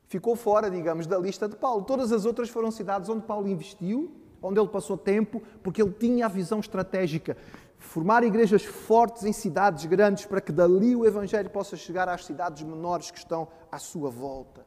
ficou 0.08 0.36
fora, 0.36 0.70
digamos, 0.70 1.08
da 1.08 1.18
lista 1.18 1.48
de 1.48 1.56
Paulo. 1.56 1.84
Todas 1.84 2.12
as 2.12 2.26
outras 2.26 2.50
foram 2.50 2.72
cidades 2.72 3.10
onde 3.10 3.26
Paulo 3.26 3.48
investiu 3.48 4.22
onde 4.42 4.60
ele 4.60 4.70
passou 4.70 4.98
tempo, 4.98 5.42
porque 5.62 5.82
ele 5.82 5.92
tinha 5.92 6.26
a 6.26 6.30
visão 6.30 6.60
estratégica. 6.60 7.38
Formar 7.78 8.24
igrejas 8.24 8.64
fortes 8.64 9.24
em 9.24 9.34
cidades 9.34 9.86
grandes 9.86 10.26
para 10.26 10.42
que 10.42 10.52
dali 10.52 10.96
o 10.96 11.06
Evangelho 11.06 11.50
possa 11.50 11.78
chegar 11.78 12.10
às 12.10 12.26
cidades 12.26 12.64
menores 12.64 13.12
que 13.12 13.18
estão 13.18 13.48
à 13.72 13.78
sua 13.78 14.10
volta. 14.10 14.66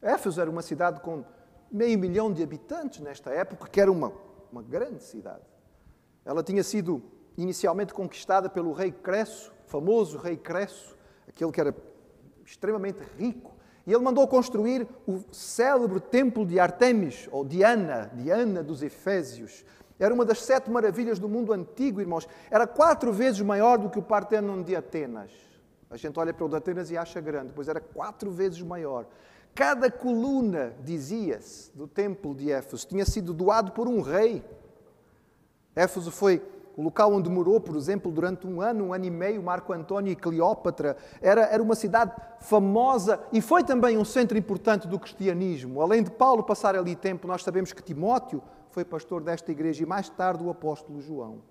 Éfeso 0.00 0.40
era 0.40 0.50
uma 0.50 0.62
cidade 0.62 1.00
com 1.00 1.24
meio 1.70 1.98
milhão 1.98 2.32
de 2.32 2.42
habitantes 2.42 3.00
nesta 3.00 3.30
época, 3.30 3.68
que 3.68 3.80
era 3.80 3.90
uma, 3.90 4.12
uma 4.50 4.62
grande 4.62 5.02
cidade. 5.02 5.42
Ela 6.24 6.42
tinha 6.42 6.62
sido 6.62 7.02
inicialmente 7.36 7.94
conquistada 7.94 8.48
pelo 8.48 8.72
rei 8.72 8.92
Cresso, 8.92 9.52
famoso 9.66 10.18
rei 10.18 10.36
Cresso, 10.36 10.96
aquele 11.28 11.50
que 11.50 11.60
era 11.60 11.74
extremamente 12.44 13.00
rico, 13.18 13.52
e 13.86 13.92
ele 13.92 14.02
mandou 14.02 14.26
construir 14.28 14.86
o 15.06 15.22
célebre 15.32 16.00
templo 16.00 16.46
de 16.46 16.60
Artemis, 16.60 17.28
ou 17.32 17.44
Diana, 17.44 18.10
Diana 18.14 18.62
dos 18.62 18.82
Efésios. 18.82 19.64
Era 19.98 20.14
uma 20.14 20.24
das 20.24 20.40
sete 20.42 20.70
maravilhas 20.70 21.18
do 21.18 21.28
mundo 21.28 21.52
antigo, 21.52 22.00
irmãos. 22.00 22.28
Era 22.50 22.66
quatro 22.66 23.12
vezes 23.12 23.40
maior 23.40 23.78
do 23.78 23.90
que 23.90 23.98
o 23.98 24.02
Partenon 24.02 24.62
de 24.62 24.76
Atenas. 24.76 25.32
A 25.90 25.96
gente 25.96 26.18
olha 26.18 26.32
para 26.32 26.46
o 26.46 26.48
de 26.48 26.56
Atenas 26.56 26.90
e 26.90 26.96
acha 26.96 27.20
grande, 27.20 27.52
pois 27.54 27.68
era 27.68 27.80
quatro 27.80 28.30
vezes 28.30 28.62
maior. 28.62 29.06
Cada 29.54 29.90
coluna, 29.90 30.74
dizia-se, 30.82 31.70
do 31.76 31.86
templo 31.86 32.34
de 32.34 32.50
Éfeso 32.50 32.86
tinha 32.86 33.04
sido 33.04 33.34
doado 33.34 33.72
por 33.72 33.86
um 33.86 34.00
rei. 34.00 34.42
Éfeso 35.74 36.10
foi 36.10 36.40
o 36.76 36.82
local 36.82 37.12
onde 37.12 37.28
morou, 37.28 37.60
por 37.60 37.76
exemplo, 37.76 38.10
durante 38.10 38.46
um 38.46 38.60
ano, 38.60 38.86
um 38.86 38.94
ano 38.94 39.04
e 39.04 39.10
meio, 39.10 39.42
Marco 39.42 39.72
António 39.72 40.10
e 40.10 40.16
Cleópatra, 40.16 40.96
era, 41.20 41.42
era 41.42 41.62
uma 41.62 41.74
cidade 41.74 42.12
famosa 42.40 43.20
e 43.32 43.40
foi 43.40 43.62
também 43.62 43.98
um 43.98 44.04
centro 44.04 44.38
importante 44.38 44.88
do 44.88 44.98
cristianismo. 44.98 45.80
Além 45.82 46.02
de 46.02 46.10
Paulo 46.10 46.42
passar 46.42 46.74
ali 46.74 46.96
tempo, 46.96 47.26
nós 47.26 47.42
sabemos 47.42 47.72
que 47.72 47.82
Timóteo 47.82 48.42
foi 48.70 48.84
pastor 48.84 49.22
desta 49.22 49.52
igreja 49.52 49.82
e 49.82 49.86
mais 49.86 50.08
tarde 50.08 50.42
o 50.42 50.50
apóstolo 50.50 51.00
João. 51.00 51.42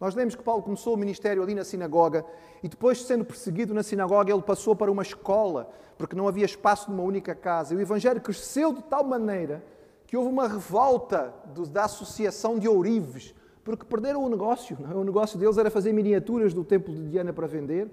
Nós 0.00 0.14
lemos 0.14 0.34
que 0.34 0.42
Paulo 0.42 0.62
começou 0.62 0.94
o 0.94 0.98
ministério 0.98 1.42
ali 1.42 1.54
na 1.54 1.64
sinagoga 1.64 2.26
e 2.62 2.68
depois, 2.68 3.02
sendo 3.02 3.24
perseguido 3.24 3.72
na 3.72 3.82
sinagoga, 3.82 4.32
ele 4.32 4.42
passou 4.42 4.74
para 4.74 4.90
uma 4.90 5.02
escola, 5.02 5.70
porque 5.96 6.16
não 6.16 6.26
havia 6.26 6.44
espaço 6.44 6.90
numa 6.90 7.04
única 7.04 7.34
casa. 7.34 7.72
E 7.72 7.76
o 7.76 7.80
evangelho 7.80 8.20
cresceu 8.20 8.72
de 8.72 8.82
tal 8.82 9.04
maneira 9.04 9.64
que 10.06 10.16
houve 10.16 10.28
uma 10.28 10.48
revolta 10.48 11.32
da 11.70 11.84
associação 11.84 12.58
de 12.58 12.68
ourives, 12.68 13.34
porque 13.64 13.84
perderam 13.84 14.22
o 14.22 14.28
negócio. 14.28 14.76
É? 14.88 14.94
O 14.94 15.02
negócio 15.02 15.38
deles 15.38 15.56
era 15.56 15.70
fazer 15.70 15.92
miniaturas 15.92 16.52
do 16.52 16.62
templo 16.62 16.94
de 16.94 17.08
Diana 17.08 17.32
para 17.32 17.46
vender 17.46 17.90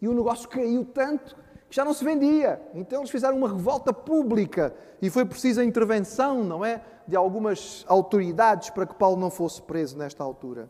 e 0.00 0.08
o 0.08 0.12
negócio 0.12 0.48
caiu 0.48 0.84
tanto 0.84 1.36
que 1.70 1.76
já 1.76 1.84
não 1.84 1.94
se 1.94 2.04
vendia. 2.04 2.60
Então 2.74 2.98
eles 2.98 3.10
fizeram 3.10 3.38
uma 3.38 3.48
revolta 3.48 3.92
pública 3.92 4.74
e 5.00 5.08
foi 5.08 5.24
precisa 5.24 5.62
a 5.62 5.64
intervenção, 5.64 6.44
não 6.44 6.64
é, 6.64 6.82
de 7.06 7.16
algumas 7.16 7.84
autoridades 7.88 8.68
para 8.70 8.84
que 8.84 8.94
Paulo 8.94 9.18
não 9.18 9.30
fosse 9.30 9.62
preso 9.62 9.96
nesta 9.96 10.22
altura. 10.22 10.68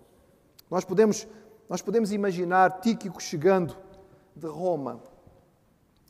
Nós 0.71 0.85
podemos, 0.85 1.27
nós 1.69 1.83
podemos 1.83 2.13
imaginar 2.13 2.81
Tíquico 2.81 3.21
chegando 3.21 3.77
de 4.37 4.47
Roma. 4.47 5.01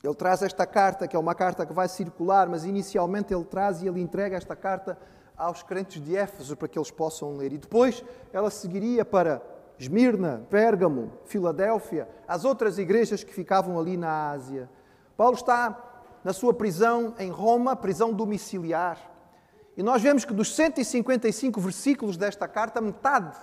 Ele 0.03 0.15
traz 0.15 0.43
esta 0.43 0.67
carta, 0.67 1.07
que 1.07 1.15
é 1.15 1.19
uma 1.19 1.35
carta 1.35 1.65
que 1.65 1.73
vai 1.73 1.89
circular, 1.89 2.49
mas 2.49 2.65
inicialmente 2.65 3.33
ele 3.33 3.45
traz 3.45 3.83
e 3.83 3.87
ele 3.87 4.01
entrega 4.01 4.37
esta 4.37 4.57
carta 4.57 4.99
aos 5.37 5.63
crentes 5.63 6.03
de 6.03 6.17
Éfeso 6.17 6.57
para 6.57 6.69
que 6.69 6.79
eles 6.79 6.91
possam 6.91 7.37
ler. 7.37 7.53
E 7.53 7.59
depois 7.59 8.05
ela 8.33 8.51
seguiria 8.51 9.05
para 9.05 9.43
Esmirna, 9.79 10.47
Pérgamo, 10.49 11.13
Filadélfia, 11.25 12.09
as 12.27 12.45
outras 12.45 12.79
igrejas 12.79 13.25
que 13.25 13.35
ficavam 13.35 13.79
ali 13.79 13.97
na 13.97 14.31
Ásia. 14.31 14.69
Paulo 15.17 15.35
está 15.35 15.91
na 16.23 16.33
sua 16.33 16.55
prisão 16.55 17.15
em 17.19 17.31
Roma, 17.31 17.75
prisão 17.75 18.13
domiciliar. 18.13 18.99
E 19.77 19.83
nós 19.83 20.03
vemos 20.03 20.25
que 20.25 20.33
dos 20.33 20.55
155 20.55 21.61
versículos 21.61 22.17
desta 22.17 22.47
carta, 22.47 22.81
metade, 22.81 23.37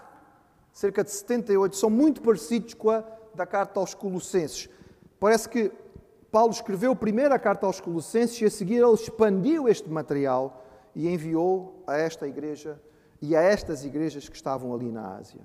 cerca 0.71 1.03
de 1.03 1.11
78, 1.11 1.75
são 1.75 1.89
muito 1.89 2.21
parecidos 2.21 2.73
com 2.73 2.91
a 2.91 3.03
da 3.33 3.45
carta 3.45 3.79
aos 3.79 3.93
Colossenses. 3.93 4.69
Parece 5.19 5.49
que 5.49 5.71
Paulo 6.31 6.51
escreveu 6.51 6.95
primeiro 6.95 7.33
a 7.33 7.39
carta 7.39 7.65
aos 7.65 7.79
Colossenses 7.79 8.41
e 8.41 8.45
a 8.45 8.49
seguir 8.49 8.77
ele 8.77 8.93
expandiu 8.93 9.67
este 9.67 9.89
material 9.89 10.63
e 10.95 11.07
enviou 11.07 11.83
a 11.87 11.97
esta 11.97 12.27
igreja 12.27 12.81
e 13.21 13.35
a 13.35 13.41
estas 13.41 13.83
igrejas 13.83 14.29
que 14.29 14.35
estavam 14.35 14.73
ali 14.73 14.91
na 14.91 15.15
Ásia. 15.15 15.41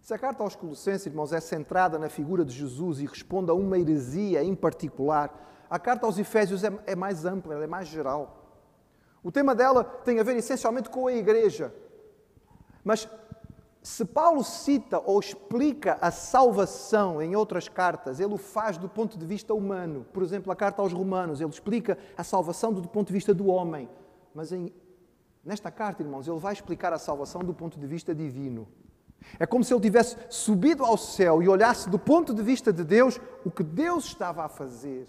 Se 0.00 0.12
a 0.12 0.18
carta 0.18 0.42
aos 0.42 0.54
Colossenses, 0.54 1.06
irmãos, 1.06 1.32
é 1.32 1.40
centrada 1.40 1.98
na 1.98 2.08
figura 2.08 2.44
de 2.44 2.52
Jesus 2.52 3.00
e 3.00 3.06
responde 3.06 3.50
a 3.50 3.54
uma 3.54 3.78
heresia 3.78 4.42
em 4.44 4.54
particular, 4.54 5.66
a 5.70 5.78
carta 5.78 6.04
aos 6.04 6.18
Efésios 6.18 6.62
é, 6.62 6.70
é 6.86 6.94
mais 6.94 7.24
ampla, 7.24 7.54
é 7.54 7.66
mais 7.66 7.88
geral. 7.88 8.44
O 9.22 9.32
tema 9.32 9.54
dela 9.54 9.82
tem 9.82 10.20
a 10.20 10.22
ver 10.22 10.36
essencialmente 10.36 10.90
com 10.90 11.06
a 11.06 11.14
igreja. 11.14 11.74
Mas 12.84 13.08
se 13.82 14.04
Paulo 14.04 14.44
cita 14.44 14.98
ou 14.98 15.18
explica 15.18 15.98
a 16.00 16.10
salvação 16.10 17.20
em 17.20 17.34
outras 17.34 17.68
cartas, 17.68 18.20
ele 18.20 18.34
o 18.34 18.38
faz 18.38 18.76
do 18.76 18.88
ponto 18.88 19.16
de 19.18 19.24
vista 19.24 19.54
humano. 19.54 20.06
Por 20.12 20.22
exemplo, 20.22 20.52
a 20.52 20.56
carta 20.56 20.82
aos 20.82 20.92
Romanos, 20.92 21.40
ele 21.40 21.50
explica 21.50 21.96
a 22.16 22.22
salvação 22.22 22.72
do 22.72 22.86
ponto 22.88 23.08
de 23.08 23.12
vista 23.14 23.32
do 23.32 23.46
homem. 23.46 23.88
Mas 24.34 24.52
em, 24.52 24.72
nesta 25.44 25.70
carta, 25.70 26.02
irmãos, 26.02 26.26
ele 26.26 26.38
vai 26.38 26.52
explicar 26.52 26.92
a 26.92 26.98
salvação 26.98 27.42
do 27.42 27.54
ponto 27.54 27.78
de 27.78 27.86
vista 27.86 28.14
divino. 28.14 28.66
É 29.38 29.46
como 29.46 29.64
se 29.64 29.72
ele 29.72 29.80
tivesse 29.80 30.16
subido 30.28 30.84
ao 30.84 30.98
céu 30.98 31.42
e 31.42 31.48
olhasse 31.48 31.88
do 31.88 31.98
ponto 31.98 32.34
de 32.34 32.42
vista 32.42 32.72
de 32.72 32.84
Deus 32.84 33.20
o 33.44 33.50
que 33.50 33.62
Deus 33.62 34.04
estava 34.04 34.44
a 34.44 34.48
fazer. 34.48 35.06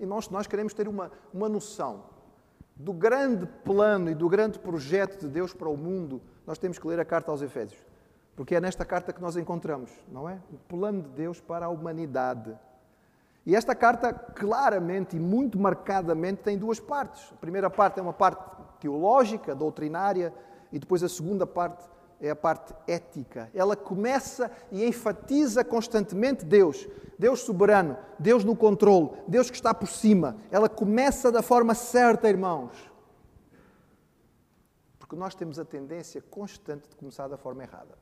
E 0.00 0.06
nós, 0.06 0.28
nós 0.28 0.46
queremos 0.46 0.74
ter 0.74 0.88
uma, 0.88 1.12
uma 1.32 1.48
noção 1.48 2.04
do 2.74 2.92
grande 2.92 3.46
plano 3.64 4.10
e 4.10 4.14
do 4.14 4.28
grande 4.28 4.58
projeto 4.58 5.20
de 5.20 5.28
Deus 5.28 5.52
para 5.52 5.68
o 5.68 5.76
mundo. 5.76 6.20
Nós 6.46 6.58
temos 6.58 6.78
que 6.78 6.86
ler 6.86 6.98
a 6.98 7.04
carta 7.04 7.30
aos 7.30 7.40
Efésios. 7.40 7.80
Porque 8.34 8.56
é 8.56 8.60
nesta 8.60 8.84
carta 8.84 9.12
que 9.12 9.20
nós 9.20 9.36
encontramos, 9.36 9.90
não 10.08 10.28
é? 10.28 10.40
O 10.52 10.56
plano 10.56 11.02
de 11.02 11.08
Deus 11.10 11.40
para 11.40 11.66
a 11.66 11.68
humanidade. 11.68 12.56
E 13.46 13.54
esta 13.54 13.74
carta, 13.74 14.12
claramente 14.12 15.16
e 15.16 15.20
muito 15.20 15.58
marcadamente, 15.58 16.42
tem 16.42 16.56
duas 16.56 16.80
partes. 16.80 17.30
A 17.32 17.36
primeira 17.36 17.68
parte 17.68 17.98
é 17.98 18.02
uma 18.02 18.12
parte 18.12 18.42
teológica, 18.80 19.54
doutrinária, 19.54 20.32
e 20.72 20.78
depois 20.78 21.02
a 21.02 21.08
segunda 21.08 21.46
parte 21.46 21.84
é 22.20 22.30
a 22.30 22.36
parte 22.36 22.74
ética. 22.86 23.50
Ela 23.52 23.76
começa 23.76 24.50
e 24.72 24.84
enfatiza 24.84 25.62
constantemente 25.62 26.44
Deus, 26.44 26.88
Deus 27.18 27.40
soberano, 27.40 27.98
Deus 28.18 28.44
no 28.44 28.56
controle, 28.56 29.10
Deus 29.28 29.50
que 29.50 29.56
está 29.56 29.74
por 29.74 29.88
cima. 29.88 30.36
Ela 30.50 30.68
começa 30.68 31.30
da 31.30 31.42
forma 31.42 31.74
certa, 31.74 32.28
irmãos. 32.28 32.90
Porque 34.98 35.16
nós 35.16 35.34
temos 35.34 35.58
a 35.58 35.66
tendência 35.66 36.22
constante 36.22 36.88
de 36.88 36.96
começar 36.96 37.28
da 37.28 37.36
forma 37.36 37.62
errada. 37.62 37.98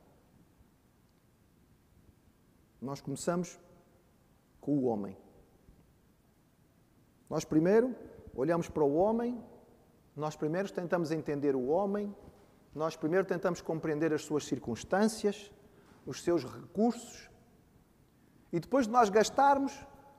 Nós 2.81 3.01
começamos 3.01 3.59
com 4.61 4.77
o 4.77 4.83
homem. 4.85 5.17
Nós 7.29 7.43
primeiro 7.45 7.95
olhamos 8.35 8.69
para 8.69 8.83
o 8.83 8.95
homem, 8.95 9.43
nós 10.15 10.35
primeiro 10.35 10.71
tentamos 10.71 11.11
entender 11.11 11.55
o 11.55 11.67
homem, 11.67 12.15
nós 12.73 12.95
primeiro 12.95 13.25
tentamos 13.25 13.61
compreender 13.61 14.13
as 14.13 14.23
suas 14.23 14.45
circunstâncias, 14.45 15.51
os 16.05 16.23
seus 16.23 16.43
recursos, 16.43 17.29
e 18.51 18.59
depois 18.59 18.85
de 18.85 18.91
nós 18.91 19.09
gastarmos 19.09 19.73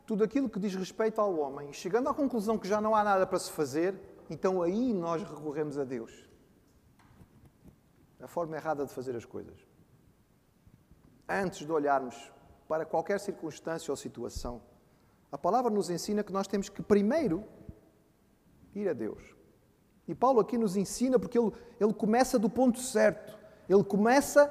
tudo 0.07 0.25
aquilo 0.25 0.49
que 0.49 0.59
diz 0.59 0.75
respeito 0.75 1.21
ao 1.21 1.37
homem, 1.39 1.73
chegando 1.73 2.09
à 2.09 2.15
conclusão 2.15 2.59
que 2.59 2.69
já 2.69 2.81
não 2.81 2.95
há 2.95 3.03
nada 3.03 3.27
para 3.27 3.39
se 3.39 3.51
fazer, 3.51 3.99
então 4.29 4.63
aí 4.63 4.93
nós 4.93 5.23
recorremos 5.23 5.79
a 5.79 5.85
Deus. 5.85 6.29
A 8.21 8.27
forma 8.27 8.57
errada 8.57 8.85
de 8.85 8.93
fazer 8.93 9.15
as 9.17 9.25
coisas. 9.25 9.67
Antes 11.29 11.65
de 11.65 11.73
olharmos 11.73 12.33
para 12.69 12.85
qualquer 12.85 13.21
circunstância 13.21 13.93
ou 13.93 13.97
situação. 13.97 14.63
A 15.35 15.39
palavra 15.39 15.69
nos 15.69 15.91
ensina 15.91 16.23
que 16.23 16.33
nós 16.33 16.47
temos 16.47 16.69
que 16.69 16.81
primeiro 16.81 17.43
ir 18.73 18.89
a 18.89 18.93
Deus. 18.93 19.35
E 20.07 20.15
Paulo 20.15 20.39
aqui 20.39 20.57
nos 20.57 20.77
ensina 20.77 21.19
porque 21.19 21.37
ele, 21.37 21.51
ele 21.81 21.93
começa 21.93 22.39
do 22.39 22.49
ponto 22.49 22.79
certo. 22.79 23.37
Ele 23.69 23.83
começa 23.83 24.49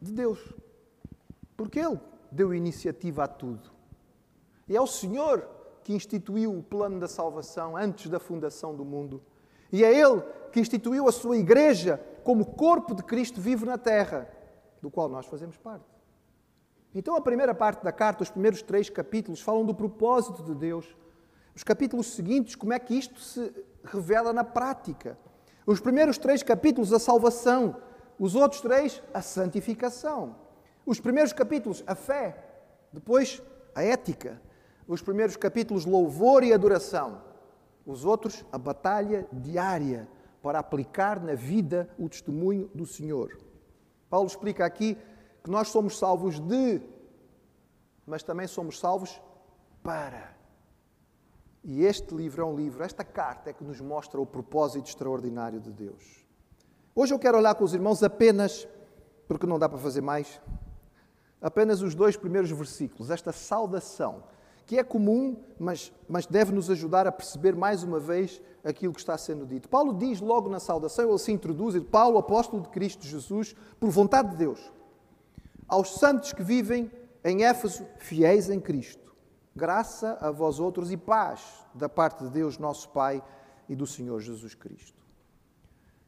de 0.00 0.12
Deus. 0.12 0.54
Porque 1.56 1.80
ele 1.80 1.98
deu 2.30 2.54
iniciativa 2.54 3.24
a 3.24 3.26
tudo. 3.26 3.68
E 4.68 4.76
é 4.76 4.80
o 4.80 4.86
Senhor 4.86 5.44
que 5.82 5.92
instituiu 5.92 6.56
o 6.56 6.62
plano 6.62 7.00
da 7.00 7.08
salvação 7.08 7.76
antes 7.76 8.08
da 8.08 8.20
fundação 8.20 8.76
do 8.76 8.84
mundo. 8.84 9.20
E 9.72 9.82
é 9.82 9.92
Ele 9.92 10.22
que 10.52 10.60
instituiu 10.60 11.08
a 11.08 11.12
sua 11.12 11.36
igreja 11.36 12.00
como 12.22 12.46
corpo 12.46 12.94
de 12.94 13.02
Cristo 13.02 13.40
vivo 13.40 13.66
na 13.66 13.76
terra, 13.76 14.30
do 14.80 14.88
qual 14.88 15.08
nós 15.08 15.26
fazemos 15.26 15.56
parte. 15.56 15.99
Então, 16.94 17.14
a 17.14 17.20
primeira 17.20 17.54
parte 17.54 17.84
da 17.84 17.92
carta, 17.92 18.22
os 18.22 18.30
primeiros 18.30 18.62
três 18.62 18.90
capítulos, 18.90 19.40
falam 19.40 19.64
do 19.64 19.74
propósito 19.74 20.42
de 20.42 20.54
Deus. 20.54 20.96
Os 21.54 21.62
capítulos 21.62 22.08
seguintes, 22.08 22.56
como 22.56 22.72
é 22.72 22.78
que 22.78 22.94
isto 22.94 23.20
se 23.20 23.52
revela 23.84 24.32
na 24.32 24.42
prática. 24.42 25.16
Os 25.66 25.80
primeiros 25.80 26.18
três 26.18 26.42
capítulos, 26.42 26.92
a 26.92 26.98
salvação. 26.98 27.76
Os 28.18 28.34
outros 28.34 28.60
três, 28.60 29.02
a 29.14 29.22
santificação. 29.22 30.36
Os 30.84 30.98
primeiros 30.98 31.32
capítulos, 31.32 31.84
a 31.86 31.94
fé. 31.94 32.44
Depois, 32.92 33.40
a 33.74 33.82
ética. 33.84 34.40
Os 34.88 35.00
primeiros 35.00 35.36
capítulos, 35.36 35.84
louvor 35.84 36.42
e 36.42 36.52
adoração. 36.52 37.22
Os 37.86 38.04
outros, 38.04 38.44
a 38.50 38.58
batalha 38.58 39.26
diária 39.32 40.08
para 40.42 40.58
aplicar 40.58 41.20
na 41.20 41.34
vida 41.34 41.88
o 41.98 42.08
testemunho 42.08 42.68
do 42.74 42.86
Senhor. 42.86 43.38
Paulo 44.08 44.26
explica 44.26 44.64
aqui 44.64 44.98
que 45.42 45.50
nós 45.50 45.68
somos 45.68 45.98
salvos 45.98 46.38
de, 46.38 46.80
mas 48.06 48.22
também 48.22 48.46
somos 48.46 48.78
salvos 48.78 49.20
para. 49.82 50.34
E 51.62 51.84
este 51.84 52.14
livro 52.14 52.42
é 52.42 52.44
um 52.44 52.56
livro, 52.56 52.82
esta 52.82 53.04
carta 53.04 53.50
é 53.50 53.52
que 53.52 53.64
nos 53.64 53.80
mostra 53.80 54.20
o 54.20 54.26
propósito 54.26 54.88
extraordinário 54.88 55.60
de 55.60 55.70
Deus. 55.70 56.24
Hoje 56.94 57.14
eu 57.14 57.18
quero 57.18 57.38
olhar 57.38 57.54
com 57.54 57.64
os 57.64 57.74
irmãos 57.74 58.02
apenas, 58.02 58.66
porque 59.28 59.46
não 59.46 59.58
dá 59.58 59.68
para 59.68 59.78
fazer 59.78 60.00
mais, 60.00 60.40
apenas 61.40 61.82
os 61.82 61.94
dois 61.94 62.16
primeiros 62.16 62.50
versículos, 62.50 63.10
esta 63.10 63.32
saudação, 63.32 64.24
que 64.66 64.78
é 64.78 64.84
comum, 64.84 65.36
mas, 65.58 65.92
mas 66.08 66.26
deve 66.26 66.52
nos 66.52 66.70
ajudar 66.70 67.06
a 67.06 67.12
perceber 67.12 67.54
mais 67.54 67.82
uma 67.82 67.98
vez 67.98 68.40
aquilo 68.64 68.92
que 68.92 69.00
está 69.00 69.16
sendo 69.18 69.44
dito. 69.44 69.68
Paulo 69.68 69.92
diz 69.94 70.20
logo 70.20 70.48
na 70.48 70.60
saudação, 70.60 71.08
ele 71.08 71.18
se 71.18 71.32
introduz, 71.32 71.78
Paulo, 71.84 72.18
apóstolo 72.18 72.62
de 72.62 72.68
Cristo 72.68 73.06
Jesus, 73.06 73.54
por 73.78 73.90
vontade 73.90 74.30
de 74.30 74.36
Deus, 74.36 74.72
aos 75.70 75.94
santos 75.94 76.32
que 76.32 76.42
vivem 76.42 76.90
em 77.24 77.44
Éfeso, 77.44 77.86
fiéis 77.98 78.50
em 78.50 78.60
Cristo. 78.60 79.14
Graça 79.54 80.18
a 80.20 80.30
vós 80.30 80.58
outros 80.58 80.90
e 80.90 80.96
paz 80.96 81.64
da 81.74 81.88
parte 81.88 82.24
de 82.24 82.30
Deus, 82.30 82.58
nosso 82.58 82.88
Pai 82.90 83.22
e 83.68 83.76
do 83.76 83.86
Senhor 83.86 84.20
Jesus 84.20 84.54
Cristo. 84.54 85.00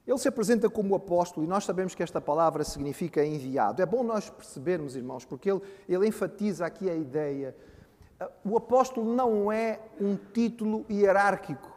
Ele 0.07 0.19
se 0.19 0.27
apresenta 0.27 0.69
como 0.69 0.97
apóstolo 0.97 1.47
e 1.47 1.49
nós 1.49 1.65
sabemos 1.65 1.95
que 1.95 2.03
esta 2.03 2.21
palavra 2.21 2.65
significa 2.65 3.25
enviado. 3.25 3.81
É 3.81 3.87
bom 3.87 4.03
nós 4.03 4.29
percebermos, 4.29 4.97
irmãos, 4.97 5.25
porque 5.25 5.51
ele, 5.51 5.61
ele 5.89 6.09
enfatiza 6.09 6.67
aqui 6.67 6.91
a 6.91 6.95
ideia. 6.95 7.57
O 8.45 8.57
apóstolo 8.57 9.15
não 9.15 9.51
é 9.53 9.81
um 10.01 10.17
título 10.17 10.85
hierárquico. 10.91 11.72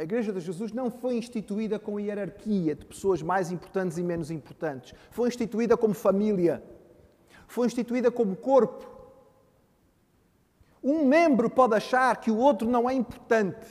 A 0.00 0.02
Igreja 0.02 0.32
de 0.32 0.40
Jesus 0.40 0.72
não 0.72 0.90
foi 0.90 1.18
instituída 1.18 1.78
com 1.78 2.00
hierarquia 2.00 2.74
de 2.74 2.86
pessoas 2.86 3.20
mais 3.20 3.52
importantes 3.52 3.98
e 3.98 4.02
menos 4.02 4.30
importantes. 4.30 4.94
Foi 5.10 5.28
instituída 5.28 5.76
como 5.76 5.92
família. 5.92 6.64
Foi 7.46 7.66
instituída 7.66 8.10
como 8.10 8.34
corpo. 8.34 8.88
Um 10.82 11.04
membro 11.04 11.50
pode 11.50 11.74
achar 11.74 12.16
que 12.16 12.30
o 12.30 12.38
outro 12.38 12.66
não 12.66 12.88
é 12.88 12.94
importante. 12.94 13.68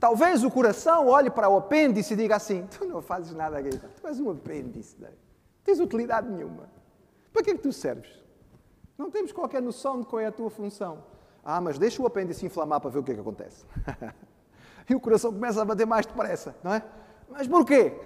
Talvez 0.00 0.42
o 0.42 0.50
coração 0.50 1.06
olhe 1.06 1.30
para 1.30 1.48
o 1.48 1.58
apêndice 1.58 2.14
e 2.14 2.16
diga 2.16 2.34
assim: 2.34 2.66
Tu 2.76 2.84
não 2.84 3.00
fazes 3.00 3.32
nada 3.32 3.58
aqui, 3.58 3.70
tu 3.70 4.08
és 4.08 4.18
um 4.18 4.28
apêndice, 4.28 4.96
não 5.00 5.08
tens 5.62 5.78
utilidade 5.78 6.28
nenhuma. 6.28 6.68
Para 7.32 7.44
que 7.44 7.50
é 7.50 7.54
que 7.54 7.62
tu 7.62 7.72
serves? 7.72 8.10
Não 8.98 9.08
temos 9.08 9.30
qualquer 9.30 9.62
noção 9.62 10.00
de 10.00 10.06
qual 10.06 10.18
é 10.18 10.26
a 10.26 10.32
tua 10.32 10.50
função. 10.50 11.04
Ah, 11.44 11.60
mas 11.60 11.78
deixa 11.78 12.02
o 12.02 12.06
apêndice 12.06 12.44
inflamar 12.44 12.80
para 12.80 12.90
ver 12.90 12.98
o 12.98 13.04
que 13.04 13.12
é 13.12 13.14
que 13.14 13.20
acontece. 13.20 13.64
e 14.90 14.94
o 14.94 15.00
coração 15.00 15.32
começa 15.32 15.62
a 15.62 15.64
bater 15.64 15.86
mais 15.86 16.04
depressa, 16.04 16.54
não 16.64 16.74
é? 16.74 16.82
Mas 17.30 17.46
porquê? 17.46 17.96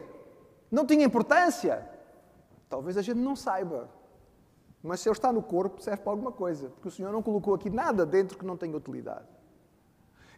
Não 0.70 0.84
tinha 0.84 1.02
importância? 1.02 1.88
Talvez 2.68 2.98
a 2.98 3.02
gente 3.02 3.18
não 3.18 3.34
saiba. 3.34 3.88
Mas 4.82 5.00
se 5.00 5.08
ele 5.08 5.16
está 5.16 5.32
no 5.32 5.42
corpo, 5.42 5.82
serve 5.82 6.02
para 6.02 6.12
alguma 6.12 6.30
coisa, 6.30 6.68
porque 6.68 6.88
o 6.88 6.90
Senhor 6.90 7.10
não 7.10 7.22
colocou 7.22 7.54
aqui 7.54 7.70
nada 7.70 8.04
dentro 8.04 8.36
que 8.36 8.44
não 8.44 8.54
tenha 8.54 8.76
utilidade. 8.76 9.26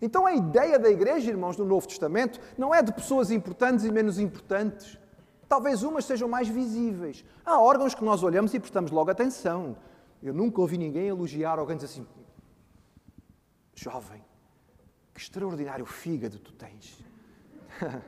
Então 0.01 0.25
a 0.25 0.35
ideia 0.35 0.79
da 0.79 0.89
igreja, 0.89 1.31
irmãos, 1.31 1.57
do 1.57 1.65
Novo 1.65 1.89
Testamento, 1.89 2.39
não 2.57 2.73
é 2.73 2.81
de 2.81 2.93
pessoas 2.93 3.33
importantes 3.33 3.85
e 3.85 3.91
menos 3.91 4.21
importantes. 4.21 4.97
Talvez 5.49 5.83
umas 5.83 6.05
sejam 6.05 6.29
mais 6.29 6.47
visíveis. 6.47 7.25
Há 7.45 7.61
órgãos 7.61 7.93
que 7.93 8.05
nós 8.05 8.23
olhamos 8.23 8.55
e 8.55 8.61
prestamos 8.61 8.93
logo 8.93 9.11
atenção. 9.11 9.77
Eu 10.23 10.33
nunca 10.33 10.61
ouvi 10.61 10.79
ninguém 10.79 11.09
elogiar 11.09 11.59
alguém 11.59 11.77
dizer 11.77 11.87
assim: 11.87 12.07
jovem, 13.75 14.23
que 15.17 15.23
extraordinário 15.23 15.87
fígado 15.87 16.39
tu 16.39 16.53
tens. 16.53 17.03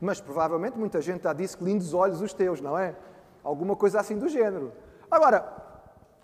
Mas 0.00 0.22
provavelmente 0.22 0.78
muita 0.78 1.02
gente 1.02 1.22
já 1.22 1.34
disse 1.34 1.54
que 1.54 1.62
lindos 1.62 1.92
olhos 1.92 2.22
os 2.22 2.32
teus, 2.32 2.62
não 2.62 2.78
é? 2.78 2.96
Alguma 3.44 3.76
coisa 3.76 4.00
assim 4.00 4.16
do 4.16 4.26
género. 4.26 4.72
Agora, 5.10 5.54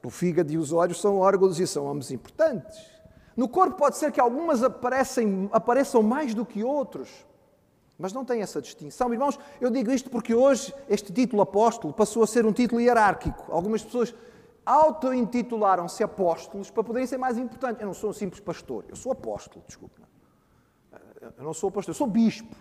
o 0.02 0.08
fígado 0.08 0.50
e 0.50 0.56
os 0.56 0.72
olhos 0.72 1.00
são 1.02 1.18
órgãos 1.18 1.60
e 1.60 1.66
são 1.66 1.86
ambos 1.86 2.10
importantes. 2.10 2.78
No 3.36 3.46
corpo 3.46 3.76
pode 3.76 3.98
ser 3.98 4.10
que 4.10 4.18
algumas 4.18 4.62
aparecem, 4.62 5.50
apareçam 5.52 6.02
mais 6.02 6.32
do 6.32 6.46
que 6.46 6.64
outros, 6.64 7.10
mas 7.98 8.14
não 8.14 8.24
tem 8.24 8.40
essa 8.40 8.62
distinção. 8.62 9.12
Irmãos, 9.12 9.38
eu 9.60 9.68
digo 9.68 9.90
isto 9.90 10.08
porque 10.08 10.34
hoje 10.34 10.74
este 10.88 11.12
título 11.12 11.42
apóstolo 11.42 11.92
passou 11.92 12.22
a 12.22 12.26
ser 12.26 12.46
um 12.46 12.52
título 12.54 12.80
hierárquico. 12.80 13.52
Algumas 13.52 13.82
pessoas 13.82 14.14
auto-intitularam-se 14.64 16.02
apóstolos 16.02 16.70
para 16.70 16.82
poderem 16.82 17.06
ser 17.06 17.18
mais 17.18 17.36
importantes. 17.36 17.82
Eu 17.82 17.88
não 17.88 17.94
sou 17.94 18.08
um 18.08 18.14
simples 18.14 18.40
pastor, 18.40 18.86
eu 18.88 18.96
sou 18.96 19.12
apóstolo, 19.12 19.62
desculpe. 19.66 20.05
Eu 21.36 21.44
não 21.44 21.54
sou 21.54 21.70
pastor, 21.70 21.90
eu 21.90 21.96
sou 21.96 22.06
bispo. 22.06 22.54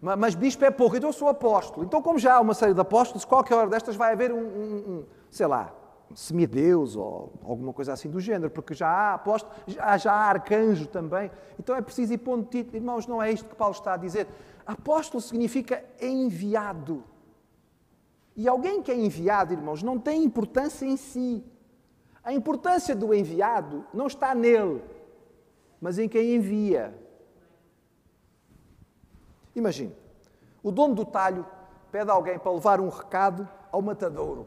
Mas 0.00 0.34
bispo 0.34 0.64
é 0.64 0.70
pouco, 0.70 0.96
então 0.96 1.08
eu 1.08 1.12
sou 1.12 1.28
apóstolo. 1.28 1.84
Então, 1.84 2.02
como 2.02 2.18
já 2.18 2.34
há 2.34 2.40
uma 2.40 2.54
série 2.54 2.74
de 2.74 2.80
apóstolos, 2.80 3.24
qualquer 3.24 3.54
hora 3.54 3.68
destas 3.68 3.96
vai 3.96 4.12
haver 4.12 4.30
um, 4.32 4.38
um, 4.38 4.90
um 4.90 5.04
sei 5.30 5.46
lá, 5.46 5.74
semideus 6.14 6.96
ou 6.96 7.32
alguma 7.42 7.72
coisa 7.72 7.92
assim 7.92 8.10
do 8.10 8.20
género, 8.20 8.50
porque 8.50 8.74
já 8.74 8.88
há 8.88 9.14
apóstolo, 9.14 9.54
já, 9.66 9.96
já 9.96 10.12
há 10.12 10.28
arcanjo 10.28 10.86
também. 10.86 11.30
Então 11.58 11.74
é 11.74 11.80
preciso 11.80 12.12
ir 12.12 12.18
pondo 12.18 12.46
título. 12.46 12.76
Irmãos, 12.76 13.06
não 13.06 13.22
é 13.22 13.32
isto 13.32 13.48
que 13.48 13.54
Paulo 13.54 13.74
está 13.74 13.94
a 13.94 13.96
dizer. 13.96 14.26
Apóstolo 14.66 15.20
significa 15.20 15.82
enviado. 16.00 17.02
E 18.36 18.46
alguém 18.46 18.82
que 18.82 18.92
é 18.92 18.94
enviado, 18.94 19.54
irmãos, 19.54 19.82
não 19.82 19.98
tem 19.98 20.22
importância 20.22 20.84
em 20.84 20.96
si. 20.96 21.42
A 22.22 22.32
importância 22.32 22.94
do 22.94 23.14
enviado 23.14 23.84
não 23.94 24.06
está 24.06 24.34
nele, 24.34 24.82
mas 25.80 25.98
em 25.98 26.08
quem 26.08 26.34
envia. 26.34 27.05
Imagine, 29.56 29.96
o 30.62 30.70
dono 30.70 30.94
do 30.94 31.04
talho 31.04 31.46
pede 31.90 32.10
a 32.10 32.14
alguém 32.14 32.38
para 32.38 32.52
levar 32.52 32.78
um 32.78 32.90
recado 32.90 33.48
ao 33.72 33.80
matadouro. 33.80 34.46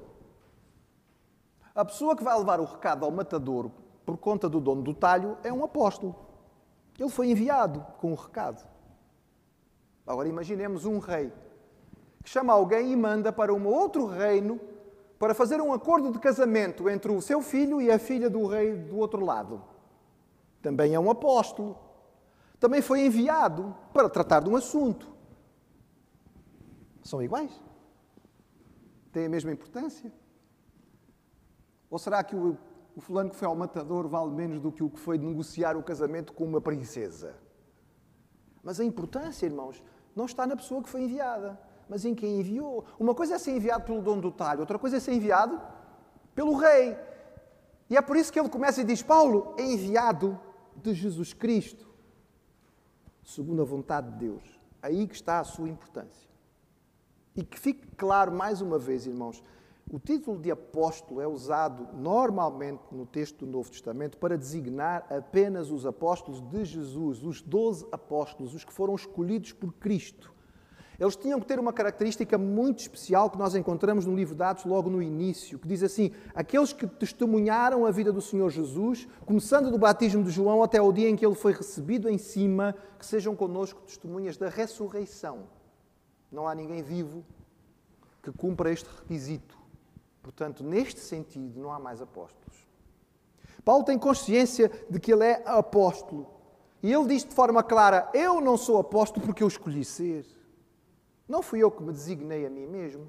A 1.73 1.83
pessoa 1.83 2.15
que 2.15 2.23
vai 2.23 2.37
levar 2.37 2.59
o 2.59 2.65
recado 2.65 3.03
ao 3.03 3.11
matadouro 3.11 3.71
por 4.05 4.17
conta 4.17 4.47
do 4.47 4.61
dono 4.61 4.83
do 4.83 4.93
talho 4.93 5.35
é 5.43 5.51
um 5.51 5.63
apóstolo. 5.63 6.15
Ele 6.97 7.09
foi 7.09 7.31
enviado 7.31 7.85
com 7.97 8.11
o 8.11 8.15
recado. 8.15 8.67
Agora 10.05 10.27
imaginemos 10.27 10.85
um 10.85 10.99
rei 10.99 11.33
que 12.23 12.29
chama 12.29 12.53
alguém 12.53 12.91
e 12.91 12.95
manda 12.95 13.31
para 13.31 13.53
um 13.53 13.65
outro 13.65 14.05
reino 14.05 14.59
para 15.17 15.33
fazer 15.33 15.59
um 15.59 15.73
acordo 15.73 16.11
de 16.11 16.19
casamento 16.19 16.87
entre 16.87 17.11
o 17.11 17.21
seu 17.21 17.41
filho 17.41 17.81
e 17.81 17.91
a 17.91 17.97
filha 17.97 18.29
do 18.29 18.45
rei 18.45 18.75
do 18.75 18.97
outro 18.97 19.25
lado. 19.25 19.61
Também 20.61 20.93
é 20.93 20.99
um 20.99 21.09
apóstolo. 21.09 21.88
Também 22.59 22.81
foi 22.81 23.05
enviado 23.05 23.75
para 23.93 24.09
tratar 24.09 24.41
de 24.41 24.49
um 24.49 24.55
assunto. 24.55 25.07
São 27.03 27.21
iguais? 27.21 27.51
Têm 29.11 29.25
a 29.25 29.29
mesma 29.29 29.51
importância? 29.51 30.11
Ou 31.89 31.97
será 31.97 32.23
que 32.23 32.35
o, 32.35 32.57
o 32.95 33.01
fulano 33.01 33.29
que 33.29 33.35
foi 33.35 33.47
ao 33.47 33.55
matador 33.55 34.07
vale 34.07 34.31
menos 34.31 34.59
do 34.59 34.71
que 34.71 34.83
o 34.83 34.89
que 34.89 34.99
foi 34.99 35.17
negociar 35.17 35.77
o 35.77 35.83
casamento 35.83 36.33
com 36.33 36.43
uma 36.43 36.61
princesa? 36.61 37.35
Mas 38.61 38.79
a 38.79 38.83
importância, 38.83 39.45
irmãos, 39.45 39.81
não 40.15 40.25
está 40.25 40.45
na 40.45 40.55
pessoa 40.55 40.83
que 40.83 40.89
foi 40.89 41.03
enviada 41.03 41.57
mas 41.89 42.05
em 42.05 42.13
quem 42.13 42.39
enviou. 42.39 42.85
Uma 42.99 43.15
coisa 43.15 43.35
é 43.35 43.39
ser 43.39 43.51
enviado 43.51 43.83
pelo 43.83 44.01
dono 44.01 44.21
do 44.21 44.31
talho, 44.31 44.59
outra 44.59 44.77
coisa 44.77 44.97
é 44.97 44.99
ser 44.99 45.13
enviado 45.13 45.59
pelo 46.35 46.55
rei. 46.55 46.95
E 47.89 47.97
é 47.97 48.01
por 48.01 48.15
isso 48.15 48.31
que 48.31 48.39
ele 48.39 48.47
começa 48.47 48.81
e 48.81 48.83
diz: 48.83 49.01
Paulo 49.01 49.55
é 49.57 49.63
enviado 49.63 50.39
de 50.75 50.93
Jesus 50.93 51.33
Cristo, 51.33 51.88
segundo 53.29 53.61
a 53.61 53.65
vontade 53.65 54.11
de 54.11 54.17
Deus. 54.17 54.59
Aí 54.81 55.07
que 55.07 55.15
está 55.15 55.39
a 55.39 55.43
sua 55.43 55.69
importância. 55.69 56.29
E 57.35 57.43
que 57.43 57.59
fique 57.59 57.87
claro 57.95 58.31
mais 58.31 58.61
uma 58.61 58.79
vez, 58.79 59.05
irmãos, 59.05 59.43
o 59.91 59.99
título 59.99 60.39
de 60.39 60.51
apóstolo 60.51 61.21
é 61.21 61.27
usado 61.27 61.87
normalmente 61.95 62.83
no 62.91 63.05
texto 63.05 63.45
do 63.45 63.51
Novo 63.51 63.71
Testamento 63.71 64.17
para 64.17 64.37
designar 64.37 65.05
apenas 65.09 65.71
os 65.71 65.85
apóstolos 65.85 66.41
de 66.41 66.63
Jesus, 66.65 67.23
os 67.23 67.41
doze 67.41 67.87
apóstolos, 67.91 68.53
os 68.53 68.63
que 68.63 68.73
foram 68.73 68.95
escolhidos 68.95 69.51
por 69.53 69.73
Cristo. 69.73 70.33
Eles 70.99 71.15
tinham 71.15 71.39
que 71.39 71.45
ter 71.45 71.57
uma 71.59 71.71
característica 71.71 72.37
muito 72.37 72.79
especial 72.79 73.29
que 73.29 73.37
nós 73.37 73.55
encontramos 73.55 74.05
no 74.05 74.13
livro 74.13 74.35
de 74.35 74.43
Atos 74.43 74.65
logo 74.65 74.89
no 74.89 75.01
início, 75.01 75.57
que 75.57 75.67
diz 75.67 75.81
assim: 75.81 76.11
aqueles 76.35 76.73
que 76.73 76.85
testemunharam 76.85 77.85
a 77.85 77.91
vida 77.91 78.11
do 78.11 78.21
Senhor 78.21 78.49
Jesus, 78.49 79.07
começando 79.25 79.71
do 79.71 79.77
batismo 79.77 80.23
de 80.23 80.29
João 80.29 80.61
até 80.61 80.81
o 80.81 80.91
dia 80.91 81.07
em 81.07 81.15
que 81.15 81.25
ele 81.25 81.35
foi 81.35 81.53
recebido 81.53 82.09
em 82.09 82.17
cima, 82.17 82.75
que 82.97 83.05
sejam 83.05 83.33
conosco 83.33 83.81
testemunhas 83.81 84.35
da 84.35 84.49
ressurreição. 84.49 85.47
Não 86.29 86.45
há 86.45 86.53
ninguém 86.53 86.83
vivo 86.83 87.23
que 88.21 88.31
cumpra 88.33 88.69
este 88.69 88.89
requisito. 88.99 89.57
Portanto, 90.21 90.65
neste 90.65 90.99
sentido, 90.99 91.61
não 91.61 91.71
há 91.71 91.79
mais 91.79 92.01
apóstolos. 92.01 92.67
Paulo 93.63 93.85
tem 93.85 93.97
consciência 93.97 94.69
de 94.89 94.99
que 94.99 95.13
ele 95.13 95.23
é 95.23 95.43
apóstolo. 95.45 96.27
E 96.83 96.91
ele 96.91 97.07
diz 97.07 97.23
de 97.23 97.33
forma 97.33 97.63
clara: 97.63 98.09
Eu 98.13 98.41
não 98.41 98.57
sou 98.57 98.77
apóstolo 98.79 99.25
porque 99.25 99.43
eu 99.43 99.47
escolhi 99.47 99.85
ser. 99.85 100.38
Não 101.29 101.43
fui 101.43 101.61
eu 101.61 101.69
que 101.69 101.83
me 101.83 101.93
designei 101.93 102.43
a 102.47 102.49
mim 102.49 102.65
mesmo. 102.65 103.07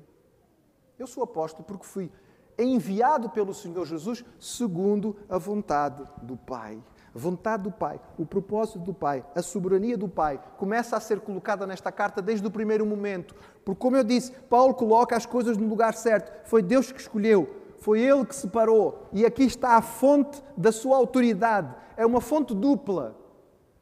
Eu 0.98 1.06
sou 1.06 1.22
apóstolo 1.22 1.64
porque 1.64 1.87
fui 1.87 2.12
enviado 2.59 3.30
pelo 3.30 3.54
Senhor 3.54 3.87
Jesus 3.87 4.22
segundo 4.38 5.16
a 5.26 5.38
vontade 5.38 6.04
do 6.20 6.37
Pai. 6.37 6.78
A 7.14 7.18
vontade 7.18 7.62
do 7.62 7.72
Pai, 7.72 7.98
o 8.18 8.26
propósito 8.26 8.78
do 8.80 8.92
Pai, 8.92 9.24
a 9.35 9.40
soberania 9.40 9.96
do 9.96 10.06
Pai 10.06 10.38
começa 10.59 10.98
a 10.98 11.00
ser 11.00 11.20
colocada 11.20 11.66
nesta 11.66 11.90
carta 11.90 12.20
desde 12.20 12.46
o 12.46 12.50
primeiro 12.50 12.85
momento. 12.85 13.35
Porque, 13.64 13.80
como 13.80 13.96
eu 13.96 14.04
disse, 14.04 14.33
Paulo 14.33 14.74
coloca 14.74 15.16
as 15.16 15.24
coisas 15.24 15.56
no 15.56 15.66
lugar 15.66 15.94
certo. 15.94 16.46
Foi 16.46 16.62
Deus 16.62 16.92
que 16.92 17.00
escolheu, 17.00 17.48
foi 17.78 18.00
Ele 18.00 18.26
que 18.26 18.37
separou. 18.37 19.09
E 19.14 19.24
aqui 19.24 19.44
está 19.44 19.76
a 19.76 19.83
fonte 19.83 20.44
da 20.56 20.70
sua 20.70 20.98
autoridade. 20.98 21.74
É 21.96 22.04
uma 22.04 22.20
fonte 22.20 22.54
dupla. 22.54 23.16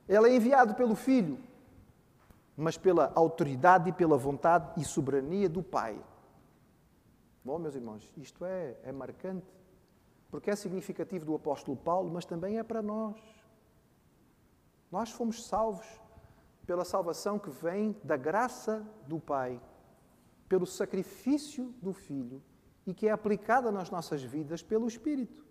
Ele 0.08 0.28
é 0.28 0.36
enviado 0.36 0.74
pelo 0.74 0.94
Filho, 0.94 1.38
mas 2.60 2.76
pela 2.76 3.12
autoridade 3.14 3.90
e 3.90 3.92
pela 3.92 4.18
vontade 4.18 4.80
e 4.80 4.84
soberania 4.84 5.48
do 5.48 5.62
Pai. 5.62 6.04
Bom, 7.44 7.56
meus 7.56 7.76
irmãos, 7.76 8.12
isto 8.16 8.44
é, 8.44 8.76
é 8.82 8.90
marcante, 8.90 9.46
porque 10.28 10.50
é 10.50 10.56
significativo 10.56 11.24
do 11.24 11.36
apóstolo 11.36 11.76
Paulo, 11.76 12.10
mas 12.10 12.24
também 12.24 12.58
é 12.58 12.64
para 12.64 12.82
nós. 12.82 13.16
Nós 14.90 15.12
fomos 15.12 15.46
salvos 15.46 15.86
pela 16.66 16.84
salvação 16.84 17.38
que 17.38 17.48
vem 17.48 17.96
da 18.02 18.16
graça 18.16 18.84
do 19.06 19.20
Pai, 19.20 19.62
pelo 20.48 20.66
sacrifício 20.66 21.72
do 21.80 21.92
Filho 21.92 22.42
e 22.84 22.92
que 22.92 23.06
é 23.06 23.12
aplicada 23.12 23.70
nas 23.70 23.88
nossas 23.88 24.20
vidas 24.20 24.64
pelo 24.64 24.88
Espírito. 24.88 25.46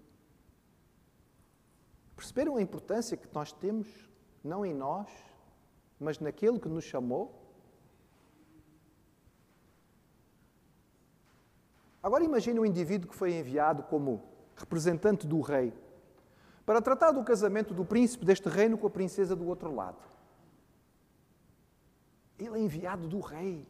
Perceberam 2.18 2.58
a 2.58 2.62
importância 2.62 3.16
que 3.16 3.34
nós 3.34 3.54
temos, 3.54 3.88
não 4.44 4.66
em 4.66 4.74
nós, 4.74 5.10
mas 6.00 6.20
naquele 6.20 6.60
que 6.60 6.70
nos 6.70 6.84
chamou? 6.84 7.44
Agora 12.02 12.24
imagine 12.24 12.60
um 12.60 12.66
indivíduo 12.66 13.10
que 13.10 13.16
foi 13.16 13.34
enviado 13.34 13.84
como 13.84 14.24
representante 14.56 15.28
do 15.28 15.42
rei 15.42 15.74
para 16.66 16.82
tratar 16.82 17.12
do 17.12 17.24
casamento 17.24 17.74
do 17.74 17.86
príncipe 17.86 18.26
deste 18.26 18.50
reino 18.50 18.78
com 18.78 18.88
a 18.88 18.90
princesa 18.90 19.36
do 19.36 19.48
outro 19.48 19.74
lado. 19.74 20.04
Ele 22.38 22.56
é 22.56 22.60
enviado 22.60 23.08
do 23.08 23.20
rei. 23.20 23.66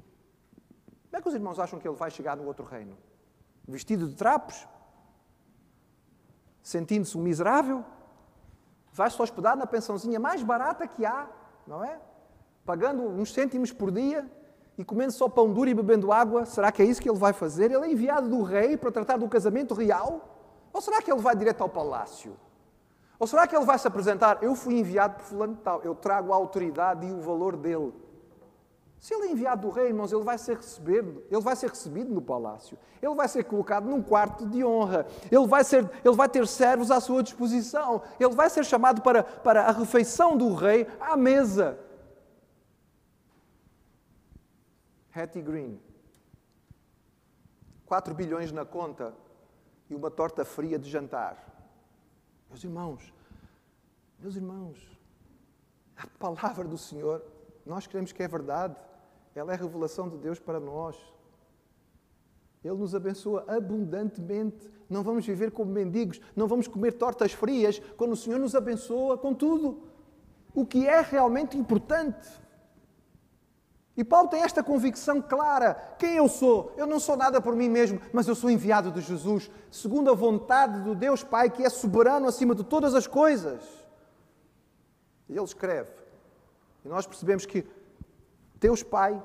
Como 1.06 1.18
é 1.18 1.22
que 1.22 1.28
os 1.28 1.34
irmãos 1.36 1.60
acham 1.60 1.80
que 1.80 1.88
ele 1.88 1.96
vai 1.96 2.12
chegar 2.12 2.36
no 2.36 2.46
outro 2.46 2.66
reino? 2.66 2.98
Vestido 3.68 4.08
de 4.08 4.16
trapos? 4.16 4.68
Sentindo-se 6.62 7.18
um 7.18 7.22
miserável? 7.22 7.86
Vai-se 8.92 9.22
hospedar 9.22 9.56
na 9.56 9.66
pensãozinha 9.66 10.20
mais 10.20 10.44
barata 10.44 10.88
que 10.88 11.06
há, 11.06 11.30
não 11.66 11.84
é? 11.84 12.00
Pagando 12.68 13.02
uns 13.02 13.34
cêntimos 13.34 13.72
por 13.72 13.90
dia 13.90 14.30
e 14.78 14.84
comendo 14.84 15.14
só 15.14 15.30
pão 15.30 15.54
duro 15.54 15.70
e 15.70 15.74
bebendo 15.74 16.12
água, 16.12 16.46
será 16.46 16.70
que 16.70 16.82
é 16.82 16.86
isso 16.86 17.02
que 17.02 17.10
ele 17.10 17.18
vai 17.18 17.32
fazer? 17.32 17.72
Ele 17.72 17.86
é 17.86 17.90
enviado 17.90 18.28
do 18.28 18.44
rei 18.44 18.76
para 18.76 18.92
tratar 18.92 19.16
do 19.16 19.28
casamento 19.30 19.74
real? 19.74 20.68
Ou 20.74 20.82
será 20.82 21.02
que 21.02 21.10
ele 21.10 21.22
vai 21.22 21.34
direto 21.34 21.62
ao 21.62 21.70
palácio? 21.70 22.36
Ou 23.18 23.26
será 23.26 23.48
que 23.48 23.56
ele 23.56 23.64
vai 23.64 23.80
se 23.80 23.88
apresentar? 23.88 24.40
Eu 24.44 24.54
fui 24.54 24.78
enviado 24.78 25.16
por 25.16 25.24
fulano 25.24 25.56
de 25.56 25.62
tal, 25.62 25.82
eu 25.82 25.96
trago 25.96 26.34
a 26.34 26.36
autoridade 26.36 27.08
e 27.08 27.12
o 27.12 27.22
valor 27.22 27.56
dele. 27.56 27.94
Se 29.00 29.14
ele 29.14 29.28
é 29.28 29.32
enviado 29.32 29.62
do 29.62 29.70
rei, 29.74 29.88
irmãos, 29.88 30.12
ele 30.12 30.24
vai 30.24 30.38
ser 30.38 30.58
recebido, 30.58 31.24
ele 31.32 31.42
vai 31.42 31.56
ser 31.56 31.70
recebido 31.70 32.14
no 32.14 32.22
palácio. 32.22 32.78
Ele 33.02 33.16
vai 33.16 33.30
ser 33.30 33.46
colocado 33.46 33.88
num 33.88 34.02
quarto 34.02 34.46
de 34.46 34.66
honra. 34.66 35.06
Ele 35.32 35.48
vai, 35.48 35.64
ser, 35.64 35.90
ele 36.04 36.16
vai 36.16 36.28
ter 36.28 36.46
servos 36.46 36.92
à 36.92 37.00
sua 37.00 37.24
disposição. 37.24 38.02
Ele 38.20 38.36
vai 38.36 38.50
ser 38.50 38.66
chamado 38.66 39.02
para, 39.02 39.24
para 39.24 39.62
a 39.62 39.72
refeição 39.72 40.36
do 40.36 40.54
rei 40.54 40.86
à 41.00 41.16
mesa. 41.16 41.80
Hattie 45.18 45.42
Green. 45.42 45.80
4 47.86 48.14
bilhões 48.14 48.52
na 48.52 48.66
conta 48.66 49.14
e 49.90 49.96
uma 49.96 50.12
torta 50.12 50.44
fria 50.44 50.78
de 50.78 50.90
jantar. 50.90 51.44
Meus 52.50 52.64
irmãos, 52.64 53.14
meus 54.20 54.36
irmãos, 54.36 55.00
a 55.96 56.06
palavra 56.20 56.68
do 56.68 56.78
Senhor, 56.78 57.24
nós 57.66 57.88
queremos 57.88 58.12
que 58.12 58.22
é 58.22 58.28
verdade, 58.28 58.76
ela 59.34 59.52
é 59.52 59.56
a 59.56 59.60
revelação 59.60 60.10
de 60.10 60.18
Deus 60.18 60.40
para 60.40 60.60
nós. 60.60 60.96
Ele 62.64 62.76
nos 62.76 62.94
abençoa 62.94 63.46
abundantemente. 63.48 64.70
Não 64.90 65.04
vamos 65.04 65.26
viver 65.26 65.52
como 65.52 65.72
mendigos, 65.72 66.20
não 66.36 66.48
vamos 66.48 66.68
comer 66.68 66.94
tortas 66.94 67.32
frias 67.32 67.80
quando 67.96 68.14
o 68.14 68.16
Senhor 68.16 68.40
nos 68.40 68.56
abençoa 68.56 69.18
com 69.18 69.34
tudo. 69.34 69.84
O 70.54 70.66
que 70.66 70.88
é 70.88 71.02
realmente 71.02 71.58
importante. 71.58 72.28
E 73.98 74.04
Paulo 74.04 74.30
tem 74.30 74.44
esta 74.44 74.64
convicção 74.64 75.20
clara: 75.20 75.74
quem 75.98 76.16
eu 76.16 76.30
sou? 76.30 76.72
Eu 76.78 76.86
não 76.86 77.00
sou 77.00 77.18
nada 77.18 77.42
por 77.42 77.56
mim 77.56 77.68
mesmo, 77.68 78.00
mas 78.14 78.28
eu 78.28 78.36
sou 78.36 78.52
enviado 78.52 78.92
de 78.92 79.02
Jesus, 79.02 79.50
segundo 79.72 80.12
a 80.12 80.14
vontade 80.14 80.82
do 80.82 80.94
Deus 80.94 81.24
Pai, 81.24 81.50
que 81.50 81.64
é 81.64 81.70
soberano 81.70 82.28
acima 82.28 82.54
de 82.54 82.64
todas 82.64 82.94
as 82.94 83.08
coisas. 83.08 83.64
E 85.28 85.34
ele 85.34 85.44
escreve. 85.44 85.92
E 86.86 86.88
nós 86.88 87.08
percebemos 87.08 87.48
que 87.48 87.66
Deus 88.60 88.84
Pai, 88.84 89.22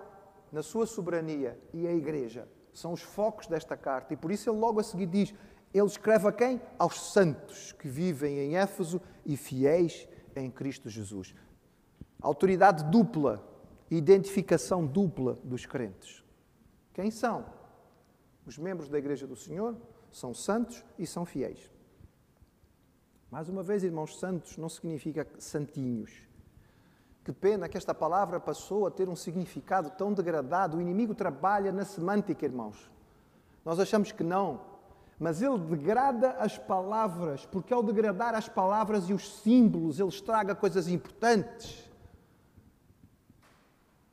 na 0.51 0.63
sua 0.63 0.87
soberania, 0.87 1.61
e 1.75 1.87
a 1.87 1.93
Igreja 1.93 2.49
são 2.73 2.95
os 2.95 3.03
focos 3.03 3.47
desta 3.47 3.77
carta. 3.77 4.15
E 4.15 4.17
por 4.17 4.33
isso 4.33 4.49
ele 4.49 4.59
logo 4.59 4.81
a 4.81 4.83
seguir 4.83 5.07
diz: 5.07 5.35
ele 5.75 5.87
escreve 5.87 6.27
a 6.29 6.33
quem? 6.33 6.63
Aos 6.79 7.13
santos 7.13 7.73
que 7.73 7.89
vivem 7.89 8.39
em 8.39 8.57
Éfeso 8.57 9.03
e 9.27 9.37
fiéis 9.37 10.09
em 10.35 10.51
Cristo 10.51 10.89
Jesus. 10.89 11.35
Autoridade 12.23 12.85
dupla 12.85 13.52
identificação 13.97 14.87
dupla 14.87 15.39
dos 15.45 15.67
crentes. 15.67 16.25
Quem 16.95 17.11
são? 17.11 17.45
Os 18.47 18.59
membros 18.59 18.89
da 18.89 18.99
Igreja 18.99 19.27
do 19.27 19.37
Senhor 19.37 19.77
são 20.11 20.33
santos 20.35 20.85
e 20.99 21.07
são 21.07 21.25
fiéis. 21.25 21.71
Mais 23.31 23.49
uma 23.49 23.63
vez, 23.63 23.83
irmãos, 23.83 24.19
santos 24.19 24.57
não 24.57 24.69
significa 24.69 25.27
santinhos. 25.39 26.11
Que 27.25 27.33
pena 27.33 27.69
que 27.69 27.77
esta 27.77 27.95
palavra 27.95 28.41
passou 28.41 28.87
a 28.87 28.91
ter 28.91 29.09
um 29.09 29.17
significado 29.17 29.91
tão 29.91 30.13
degradado. 30.13 30.77
O 30.77 30.81
inimigo 30.81 31.15
trabalha 31.15 31.71
na 31.71 31.85
semântica, 31.85 32.45
irmãos. 32.45 32.91
Nós 33.65 33.79
achamos 33.79 34.11
que 34.11 34.25
não, 34.25 34.61
mas 35.19 35.41
ele 35.41 35.59
degrada 35.59 36.33
as 36.33 36.59
palavras, 36.59 37.47
porque 37.47 37.73
ao 37.73 37.83
degradar 37.83 38.35
as 38.35 38.49
palavras 38.49 39.09
e 39.09 39.15
os 39.15 39.41
símbolos, 39.41 40.01
ele 40.01 40.09
estraga 40.09 40.55
coisas 40.55 40.89
importantes. 40.89 41.92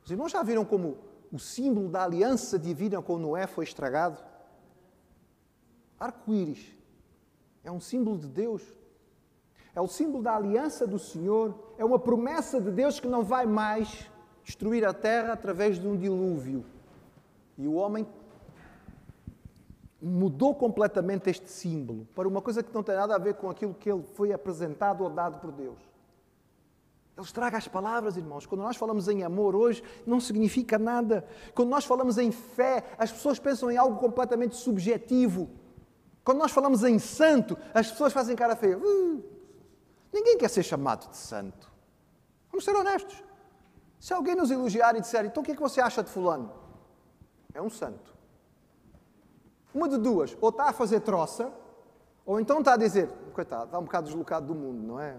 Os 0.09 0.11
irmãos 0.11 0.31
já 0.31 0.41
viram 0.41 0.65
como 0.65 0.97
o 1.31 1.37
símbolo 1.37 1.87
da 1.87 2.03
aliança 2.03 2.57
divina 2.57 2.99
com 2.99 3.19
Noé 3.19 3.45
foi 3.45 3.63
estragado? 3.63 4.17
Arco-íris 5.99 6.75
é 7.63 7.71
um 7.71 7.79
símbolo 7.79 8.17
de 8.17 8.27
Deus 8.27 8.63
é 9.75 9.79
o 9.79 9.87
símbolo 9.87 10.23
da 10.23 10.35
aliança 10.35 10.87
do 10.87 10.97
Senhor, 10.97 11.73
é 11.77 11.85
uma 11.85 11.99
promessa 11.99 12.59
de 12.59 12.71
Deus 12.71 12.99
que 12.99 13.07
não 13.07 13.23
vai 13.23 13.45
mais 13.45 14.09
destruir 14.43 14.83
a 14.83 14.95
terra 14.95 15.33
através 15.33 15.77
de 15.77 15.87
um 15.87 15.95
dilúvio. 15.95 16.65
E 17.55 17.67
o 17.67 17.75
homem 17.75 18.07
mudou 20.01 20.55
completamente 20.55 21.29
este 21.29 21.51
símbolo 21.51 22.07
para 22.15 22.27
uma 22.27 22.41
coisa 22.41 22.63
que 22.63 22.73
não 22.73 22.81
tem 22.81 22.95
nada 22.95 23.13
a 23.13 23.19
ver 23.19 23.35
com 23.35 23.47
aquilo 23.47 23.75
que 23.75 23.91
ele 23.91 24.01
foi 24.01 24.33
apresentado 24.33 25.03
ou 25.03 25.09
dado 25.11 25.39
por 25.39 25.51
Deus. 25.51 25.88
Ele 27.19 27.25
estraga 27.25 27.57
as 27.57 27.67
palavras, 27.67 28.15
irmãos. 28.15 28.45
Quando 28.45 28.61
nós 28.61 28.77
falamos 28.77 29.09
em 29.09 29.23
amor 29.23 29.53
hoje, 29.53 29.83
não 30.07 30.21
significa 30.21 30.79
nada. 30.79 31.27
Quando 31.53 31.67
nós 31.67 31.83
falamos 31.83 32.17
em 32.17 32.31
fé, 32.31 32.85
as 32.97 33.11
pessoas 33.11 33.37
pensam 33.37 33.69
em 33.69 33.75
algo 33.75 33.99
completamente 33.99 34.55
subjetivo. 34.55 35.49
Quando 36.23 36.37
nós 36.37 36.51
falamos 36.51 36.81
em 36.81 36.97
santo, 36.97 37.57
as 37.73 37.91
pessoas 37.91 38.13
fazem 38.13 38.37
cara 38.37 38.55
feia. 38.55 38.77
Uh, 38.77 39.21
Ninguém 40.13 40.37
quer 40.37 40.49
ser 40.49 40.63
chamado 40.63 41.09
de 41.09 41.17
santo. 41.17 41.69
Vamos 42.49 42.63
ser 42.63 42.73
honestos. 42.73 43.21
Se 43.99 44.13
alguém 44.13 44.33
nos 44.33 44.49
elogiar 44.49 44.95
e 44.95 45.01
disser, 45.01 45.25
então 45.25 45.43
o 45.43 45.45
que 45.45 45.51
é 45.51 45.55
que 45.55 45.61
você 45.61 45.81
acha 45.81 46.01
de 46.01 46.09
Fulano? 46.09 46.53
É 47.53 47.61
um 47.61 47.69
santo. 47.69 48.15
Uma 49.73 49.89
de 49.89 49.97
duas, 49.97 50.37
ou 50.39 50.49
está 50.49 50.69
a 50.69 50.73
fazer 50.73 51.01
troça, 51.01 51.51
ou 52.25 52.39
então 52.39 52.59
está 52.59 52.75
a 52.75 52.77
dizer, 52.77 53.09
coitado, 53.33 53.65
está 53.65 53.77
um 53.77 53.83
bocado 53.83 54.07
deslocado 54.07 54.47
do 54.47 54.55
mundo, 54.55 54.87
não 54.87 54.99
é? 55.01 55.17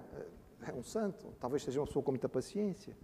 É 0.66 0.73
um 0.73 0.83
santo, 0.83 1.27
talvez 1.40 1.62
seja 1.62 1.81
uma 1.81 1.87
pessoa 1.87 2.03
com 2.03 2.12
muita 2.12 2.29
paciência. 2.29 2.96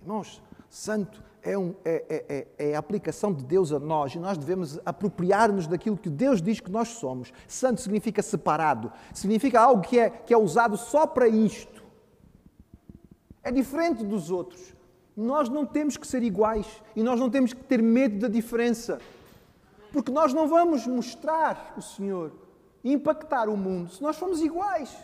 Irmãos, 0.00 0.42
santo 0.68 1.22
é, 1.42 1.56
um, 1.56 1.74
é, 1.84 2.04
é, 2.08 2.24
é, 2.58 2.70
é, 2.70 2.76
a 2.76 2.78
aplicação 2.78 3.32
de 3.32 3.44
Deus 3.44 3.72
a 3.72 3.78
nós 3.78 4.14
e 4.14 4.18
nós 4.18 4.36
devemos 4.36 4.78
apropriar-nos 4.84 5.66
daquilo 5.66 5.96
que 5.96 6.10
Deus 6.10 6.42
diz 6.42 6.60
que 6.60 6.70
nós 6.70 6.88
somos. 6.88 7.32
Santo 7.48 7.80
significa 7.80 8.22
separado, 8.22 8.92
significa 9.12 9.60
algo 9.60 9.82
que 9.82 9.98
é, 9.98 10.10
que 10.10 10.32
é 10.32 10.36
usado 10.36 10.76
só 10.76 11.06
para 11.06 11.26
isto. 11.26 11.82
É 13.42 13.50
diferente 13.50 14.04
dos 14.04 14.30
outros. 14.30 14.74
Nós 15.16 15.48
não 15.48 15.64
temos 15.64 15.96
que 15.96 16.06
ser 16.06 16.22
iguais 16.22 16.82
e 16.94 17.02
nós 17.02 17.18
não 17.18 17.30
temos 17.30 17.52
que 17.52 17.64
ter 17.64 17.82
medo 17.82 18.18
da 18.18 18.28
diferença, 18.28 19.00
porque 19.92 20.10
nós 20.10 20.34
não 20.34 20.48
vamos 20.48 20.86
mostrar 20.86 21.74
o 21.76 21.82
Senhor 21.82 22.32
impactar 22.84 23.48
o 23.48 23.56
mundo 23.56 23.90
se 23.90 24.02
nós 24.02 24.16
formos 24.16 24.42
iguais. 24.42 24.94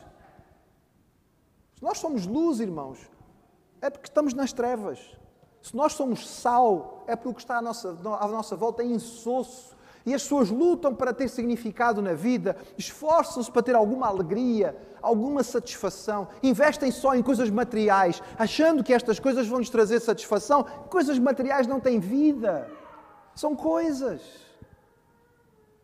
Se 1.80 1.84
nós 1.86 1.96
somos 1.96 2.26
luz, 2.26 2.60
irmãos, 2.60 2.98
é 3.80 3.88
porque 3.88 4.06
estamos 4.06 4.34
nas 4.34 4.52
trevas. 4.52 4.98
Se 5.62 5.74
nós 5.74 5.94
somos 5.94 6.28
sal, 6.28 7.02
é 7.06 7.16
porque 7.16 7.40
está 7.40 7.56
à 7.56 7.62
nossa, 7.62 7.96
à 8.20 8.28
nossa 8.28 8.54
volta 8.54 8.82
é 8.82 8.86
insosso. 8.86 9.74
E 10.04 10.12
as 10.12 10.22
pessoas 10.22 10.50
lutam 10.50 10.94
para 10.94 11.14
ter 11.14 11.28
significado 11.28 12.02
na 12.02 12.12
vida, 12.12 12.54
esforçam-se 12.76 13.50
para 13.50 13.62
ter 13.62 13.74
alguma 13.74 14.08
alegria, 14.08 14.76
alguma 15.00 15.42
satisfação, 15.42 16.28
investem 16.42 16.90
só 16.90 17.14
em 17.14 17.22
coisas 17.22 17.48
materiais, 17.48 18.22
achando 18.38 18.84
que 18.84 18.92
estas 18.92 19.18
coisas 19.18 19.48
vão 19.48 19.58
lhes 19.58 19.70
trazer 19.70 20.00
satisfação. 20.00 20.64
Coisas 20.90 21.18
materiais 21.18 21.66
não 21.66 21.80
têm 21.80 21.98
vida, 21.98 22.70
são 23.34 23.56
coisas. 23.56 24.20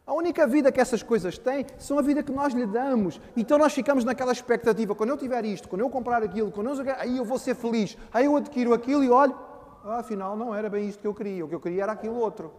A 0.07 0.15
única 0.15 0.47
vida 0.47 0.71
que 0.71 0.81
essas 0.81 1.03
coisas 1.03 1.37
têm 1.37 1.67
são 1.79 1.99
a 1.99 2.03
vida 2.03 2.23
que 2.23 2.31
nós 2.31 2.55
lhe 2.55 2.65
damos. 2.65 3.21
Então 3.37 3.59
nós 3.59 3.75
ficamos 3.75 4.05
naquela 4.05 4.31
expectativa: 4.31 4.95
quando 4.95 5.11
eu 5.11 5.17
tiver 5.17 5.45
isto, 5.45 5.69
quando 5.69 5.81
eu 5.81 5.91
comprar 5.91 6.23
aquilo, 6.23 6.53
quando 6.53 6.71
eu... 6.71 6.95
aí 6.97 7.17
eu 7.17 7.25
vou 7.25 7.39
ser 7.39 7.57
feliz, 7.57 7.99
aí 8.15 8.27
eu 8.27 8.37
adquiro 8.37 8.73
aquilo 8.73 9.03
e 9.03 9.11
olho, 9.11 9.37
ah, 9.85 9.99
afinal 9.99 10.37
não 10.37 10.55
era 10.55 10.71
bem 10.71 10.89
isto 10.89 11.01
que 11.01 11.07
eu 11.09 11.15
queria, 11.15 11.45
o 11.45 11.49
que 11.49 11.55
eu 11.57 11.61
queria 11.61 11.83
era 11.83 11.93
aquilo 11.93 12.15
outro. 12.15 12.53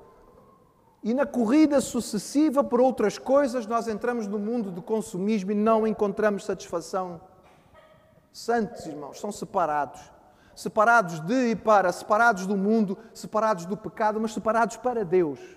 E 1.01 1.13
na 1.13 1.25
corrida 1.25 1.79
sucessiva 1.79 2.65
por 2.65 2.81
outras 2.81 3.17
coisas, 3.17 3.65
nós 3.65 3.87
entramos 3.87 4.27
no 4.27 4.37
mundo 4.37 4.69
do 4.69 4.81
consumismo 4.81 5.51
e 5.51 5.55
não 5.55 5.87
encontramos 5.87 6.43
satisfação. 6.43 7.21
Santos, 8.33 8.85
irmãos, 8.85 9.21
são 9.21 9.31
separados. 9.31 10.01
Separados 10.53 11.21
de 11.21 11.51
e 11.51 11.55
para, 11.55 11.93
separados 11.93 12.45
do 12.45 12.57
mundo, 12.57 12.97
separados 13.13 13.65
do 13.65 13.77
pecado, 13.77 14.19
mas 14.19 14.33
separados 14.33 14.75
para 14.75 15.05
Deus 15.05 15.56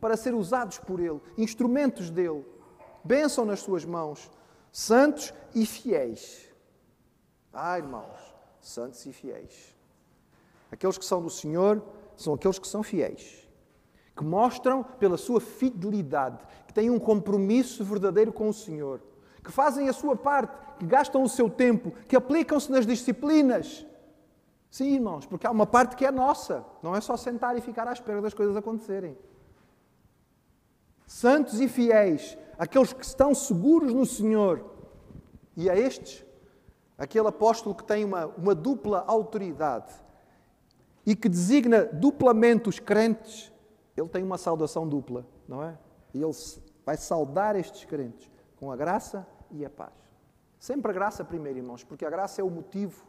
para 0.00 0.16
ser 0.16 0.34
usados 0.34 0.78
por 0.78 0.98
Ele, 0.98 1.20
instrumentos 1.36 2.10
dele, 2.10 2.44
bênção 3.04 3.44
nas 3.44 3.60
suas 3.60 3.84
mãos, 3.84 4.30
santos 4.72 5.34
e 5.54 5.66
fiéis. 5.66 6.48
Ah, 7.52 7.76
irmãos, 7.76 8.18
santos 8.60 9.04
e 9.06 9.12
fiéis. 9.12 9.76
Aqueles 10.70 10.96
que 10.96 11.04
são 11.04 11.20
do 11.20 11.30
Senhor 11.30 11.82
são 12.16 12.34
aqueles 12.34 12.58
que 12.58 12.68
são 12.68 12.82
fiéis, 12.82 13.48
que 14.16 14.24
mostram 14.24 14.82
pela 14.82 15.16
sua 15.16 15.40
fidelidade, 15.40 16.38
que 16.66 16.72
têm 16.72 16.90
um 16.90 16.98
compromisso 16.98 17.84
verdadeiro 17.84 18.32
com 18.32 18.48
o 18.48 18.54
Senhor, 18.54 19.00
que 19.42 19.50
fazem 19.50 19.88
a 19.88 19.92
sua 19.92 20.14
parte, 20.14 20.56
que 20.78 20.86
gastam 20.86 21.22
o 21.22 21.28
seu 21.28 21.50
tempo, 21.50 21.90
que 22.06 22.14
aplicam-se 22.14 22.70
nas 22.70 22.86
disciplinas. 22.86 23.86
Sim, 24.70 24.94
irmãos, 24.94 25.26
porque 25.26 25.46
há 25.46 25.50
uma 25.50 25.66
parte 25.66 25.96
que 25.96 26.06
é 26.06 26.12
nossa, 26.12 26.64
não 26.82 26.94
é 26.94 27.00
só 27.00 27.16
sentar 27.16 27.58
e 27.58 27.60
ficar 27.60 27.88
à 27.88 27.92
espera 27.92 28.22
das 28.22 28.32
coisas 28.34 28.56
acontecerem 28.56 29.16
santos 31.10 31.60
e 31.60 31.66
fiéis, 31.66 32.38
aqueles 32.56 32.92
que 32.92 33.04
estão 33.04 33.34
seguros 33.34 33.92
no 33.92 34.06
Senhor. 34.06 34.64
E 35.56 35.68
a 35.68 35.76
estes, 35.76 36.24
aquele 36.96 37.26
apóstolo 37.26 37.74
que 37.74 37.82
tem 37.82 38.04
uma, 38.04 38.26
uma 38.26 38.54
dupla 38.54 39.04
autoridade 39.08 39.92
e 41.04 41.16
que 41.16 41.28
designa 41.28 41.84
duplamente 41.84 42.68
os 42.68 42.78
crentes, 42.78 43.52
ele 43.96 44.08
tem 44.08 44.22
uma 44.22 44.38
saudação 44.38 44.88
dupla, 44.88 45.26
não 45.48 45.64
é? 45.64 45.76
E 46.14 46.22
ele 46.22 46.32
vai 46.86 46.96
saudar 46.96 47.56
estes 47.56 47.84
crentes 47.84 48.30
com 48.56 48.70
a 48.70 48.76
graça 48.76 49.26
e 49.50 49.64
a 49.64 49.68
paz. 49.68 49.92
Sempre 50.60 50.92
a 50.92 50.94
graça 50.94 51.24
primeiro, 51.24 51.58
irmãos, 51.58 51.82
porque 51.82 52.06
a 52.06 52.10
graça 52.10 52.40
é 52.40 52.44
o 52.44 52.50
motivo, 52.50 53.04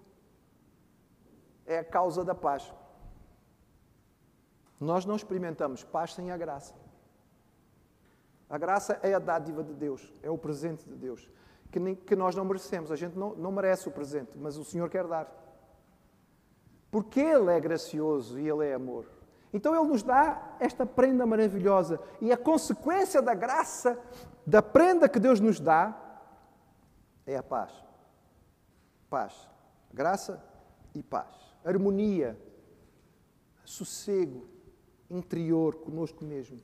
é 1.68 1.78
a 1.78 1.84
causa 1.84 2.26
da 2.26 2.34
paz. 2.34 2.74
Nós 4.80 5.06
não 5.06 5.16
experimentamos 5.16 5.84
paz 5.84 6.16
sem 6.16 6.32
a 6.32 6.38
graça. 6.38 6.81
A 8.52 8.58
graça 8.58 9.00
é 9.02 9.14
a 9.14 9.20
dádiva 9.20 9.64
de 9.64 9.74
Deus, 9.74 10.14
é 10.22 10.30
o 10.30 10.38
presente 10.38 10.84
de 10.86 10.94
Deus, 10.94 11.30
que, 11.72 11.80
nem, 11.80 11.96
que 11.96 12.18
nós 12.18 12.36
não 12.36 12.44
merecemos. 12.44 12.92
A 12.92 12.98
gente 12.98 13.18
não, 13.18 13.34
não 13.34 13.50
merece 13.50 13.88
o 13.88 13.92
presente, 13.92 14.32
mas 14.36 14.58
o 14.58 14.66
Senhor 14.66 14.90
quer 14.90 15.08
dar. 15.08 15.34
Porque 16.92 17.22
Ele 17.22 17.50
é 17.50 17.58
gracioso 17.62 18.38
e 18.38 18.50
Ele 18.50 18.68
é 18.68 18.74
amor. 18.74 19.06
Então 19.54 19.74
Ele 19.74 19.88
nos 19.88 20.04
dá 20.04 20.58
esta 20.60 20.86
prenda 20.86 21.26
maravilhosa. 21.26 21.98
E 22.20 22.30
a 22.30 22.36
consequência 22.36 23.22
da 23.22 23.34
graça, 23.34 23.98
da 24.46 24.62
prenda 24.62 25.08
que 25.08 25.18
Deus 25.18 25.40
nos 25.40 25.58
dá, 25.58 25.98
é 27.26 27.38
a 27.38 27.44
paz. 27.44 27.72
Paz. 29.10 29.50
Graça 29.94 30.44
e 30.94 31.02
paz. 31.02 31.34
Harmonia. 31.64 32.38
Sossego 33.64 34.46
interior 35.10 35.76
conosco 35.76 36.26
mesmo. 36.26 36.60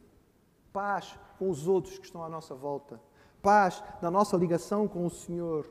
Paz 0.77 1.17
com 1.39 1.49
os 1.49 1.67
outros 1.67 1.97
que 1.97 2.05
estão 2.05 2.23
à 2.23 2.29
nossa 2.29 2.53
volta, 2.53 3.01
paz 3.41 3.83
na 3.99 4.11
nossa 4.11 4.37
ligação 4.37 4.87
com 4.87 5.07
o 5.07 5.09
Senhor. 5.09 5.67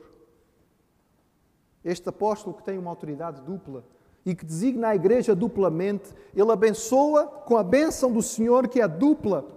Este 1.81 2.09
apóstolo 2.09 2.53
que 2.53 2.61
tem 2.61 2.77
uma 2.77 2.89
autoridade 2.89 3.41
dupla 3.41 3.85
e 4.25 4.35
que 4.35 4.45
designa 4.45 4.89
a 4.89 4.95
igreja 4.95 5.33
duplamente, 5.33 6.13
ele 6.35 6.51
abençoa 6.51 7.25
com 7.25 7.55
a 7.55 7.63
bênção 7.63 8.11
do 8.11 8.21
Senhor 8.21 8.67
que 8.67 8.81
é 8.81 8.87
dupla, 8.87 9.47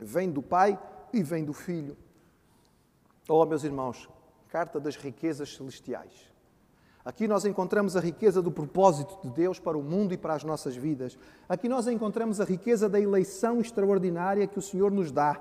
vem 0.00 0.32
do 0.32 0.42
Pai 0.42 0.76
e 1.12 1.22
vem 1.22 1.44
do 1.44 1.52
Filho. 1.52 1.96
Oh, 3.28 3.46
meus 3.46 3.62
irmãos, 3.62 4.08
carta 4.48 4.80
das 4.80 4.96
riquezas 4.96 5.54
celestiais. 5.54 6.28
Aqui 7.06 7.28
nós 7.28 7.44
encontramos 7.44 7.96
a 7.96 8.00
riqueza 8.00 8.42
do 8.42 8.50
propósito 8.50 9.16
de 9.22 9.30
Deus 9.30 9.60
para 9.60 9.78
o 9.78 9.82
mundo 9.82 10.12
e 10.12 10.18
para 10.18 10.34
as 10.34 10.42
nossas 10.42 10.74
vidas. 10.74 11.16
Aqui 11.48 11.68
nós 11.68 11.86
encontramos 11.86 12.40
a 12.40 12.44
riqueza 12.44 12.88
da 12.88 12.98
eleição 12.98 13.60
extraordinária 13.60 14.44
que 14.44 14.58
o 14.58 14.62
Senhor 14.62 14.90
nos 14.90 15.12
dá. 15.12 15.40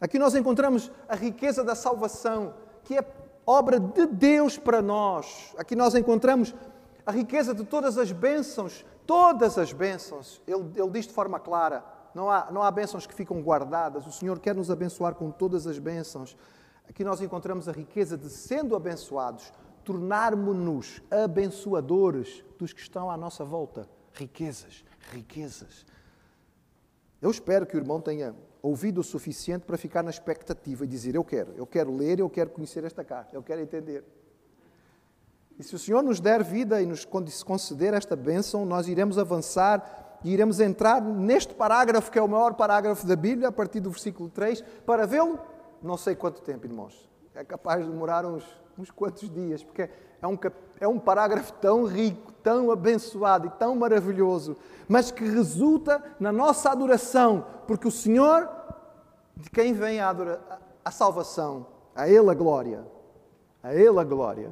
Aqui 0.00 0.18
nós 0.18 0.34
encontramos 0.34 0.90
a 1.08 1.14
riqueza 1.14 1.62
da 1.62 1.76
salvação, 1.76 2.54
que 2.82 2.98
é 2.98 3.06
obra 3.46 3.78
de 3.78 4.04
Deus 4.06 4.58
para 4.58 4.82
nós. 4.82 5.54
Aqui 5.56 5.76
nós 5.76 5.94
encontramos 5.94 6.52
a 7.06 7.12
riqueza 7.12 7.54
de 7.54 7.62
todas 7.62 7.96
as 7.98 8.10
bênçãos, 8.10 8.84
todas 9.06 9.56
as 9.58 9.72
bênçãos. 9.72 10.42
Ele, 10.44 10.72
ele 10.74 10.90
diz 10.90 11.06
de 11.06 11.12
forma 11.12 11.38
clara: 11.38 11.84
não 12.12 12.28
há, 12.28 12.48
não 12.50 12.64
há 12.64 12.70
bênçãos 12.72 13.06
que 13.06 13.14
ficam 13.14 13.40
guardadas. 13.40 14.08
O 14.08 14.12
Senhor 14.12 14.40
quer 14.40 14.56
nos 14.56 14.72
abençoar 14.72 15.14
com 15.14 15.30
todas 15.30 15.68
as 15.68 15.78
bênçãos. 15.78 16.36
Aqui 16.88 17.04
nós 17.04 17.20
encontramos 17.20 17.68
a 17.68 17.72
riqueza 17.72 18.18
de, 18.18 18.28
sendo 18.28 18.74
abençoados, 18.74 19.52
tornarmos-nos 19.86 21.00
abençoadores 21.08 22.44
dos 22.58 22.72
que 22.72 22.80
estão 22.80 23.08
à 23.08 23.16
nossa 23.16 23.44
volta. 23.44 23.88
Riquezas, 24.12 24.84
riquezas. 25.12 25.86
Eu 27.22 27.30
espero 27.30 27.64
que 27.64 27.76
o 27.76 27.78
irmão 27.78 28.00
tenha 28.00 28.34
ouvido 28.60 29.00
o 29.00 29.04
suficiente 29.04 29.64
para 29.64 29.78
ficar 29.78 30.02
na 30.02 30.10
expectativa 30.10 30.84
e 30.84 30.88
dizer: 30.88 31.14
Eu 31.14 31.22
quero, 31.22 31.52
eu 31.56 31.66
quero 31.66 31.94
ler, 31.94 32.18
eu 32.18 32.28
quero 32.28 32.50
conhecer 32.50 32.82
esta 32.82 33.04
carta, 33.04 33.36
eu 33.36 33.42
quero 33.44 33.60
entender. 33.60 34.04
E 35.56 35.62
se 35.62 35.74
o 35.74 35.78
Senhor 35.78 36.02
nos 36.02 36.20
der 36.20 36.42
vida 36.42 36.82
e 36.82 36.86
nos 36.86 37.04
conceder 37.04 37.94
esta 37.94 38.16
bênção, 38.16 38.66
nós 38.66 38.88
iremos 38.88 39.16
avançar 39.18 40.18
e 40.24 40.32
iremos 40.32 40.58
entrar 40.58 41.00
neste 41.00 41.54
parágrafo, 41.54 42.10
que 42.10 42.18
é 42.18 42.22
o 42.22 42.28
maior 42.28 42.54
parágrafo 42.54 43.06
da 43.06 43.16
Bíblia, 43.16 43.48
a 43.48 43.52
partir 43.52 43.80
do 43.80 43.90
versículo 43.90 44.28
3, 44.28 44.62
para 44.84 45.06
vê-lo, 45.06 45.38
não 45.80 45.96
sei 45.96 46.16
quanto 46.16 46.42
tempo, 46.42 46.66
irmãos. 46.66 47.08
É 47.34 47.44
capaz 47.44 47.84
de 47.84 47.90
demorar 47.90 48.26
uns, 48.26 48.44
uns 48.78 48.90
quantos 48.90 49.28
dias, 49.30 49.62
porque 49.62 49.88
é 50.20 50.26
um, 50.26 50.38
é 50.80 50.88
um 50.88 50.98
parágrafo 50.98 51.52
tão 51.54 51.84
rico, 51.84 52.32
tão 52.42 52.70
abençoado 52.70 53.46
e 53.46 53.50
tão 53.50 53.74
maravilhoso, 53.74 54.56
mas 54.88 55.10
que 55.10 55.24
resulta 55.24 56.02
na 56.20 56.30
nossa 56.30 56.70
adoração, 56.70 57.44
porque 57.66 57.88
o 57.88 57.92
Senhor, 57.92 58.48
de 59.36 59.50
quem 59.50 59.72
vem 59.72 60.00
a, 60.00 60.08
adora, 60.08 60.40
a 60.84 60.90
salvação, 60.90 61.66
a 61.94 62.08
Ele 62.08 62.30
a 62.30 62.34
glória, 62.34 62.86
a 63.62 63.74
Ele 63.74 63.98
a 63.98 64.04
glória. 64.04 64.50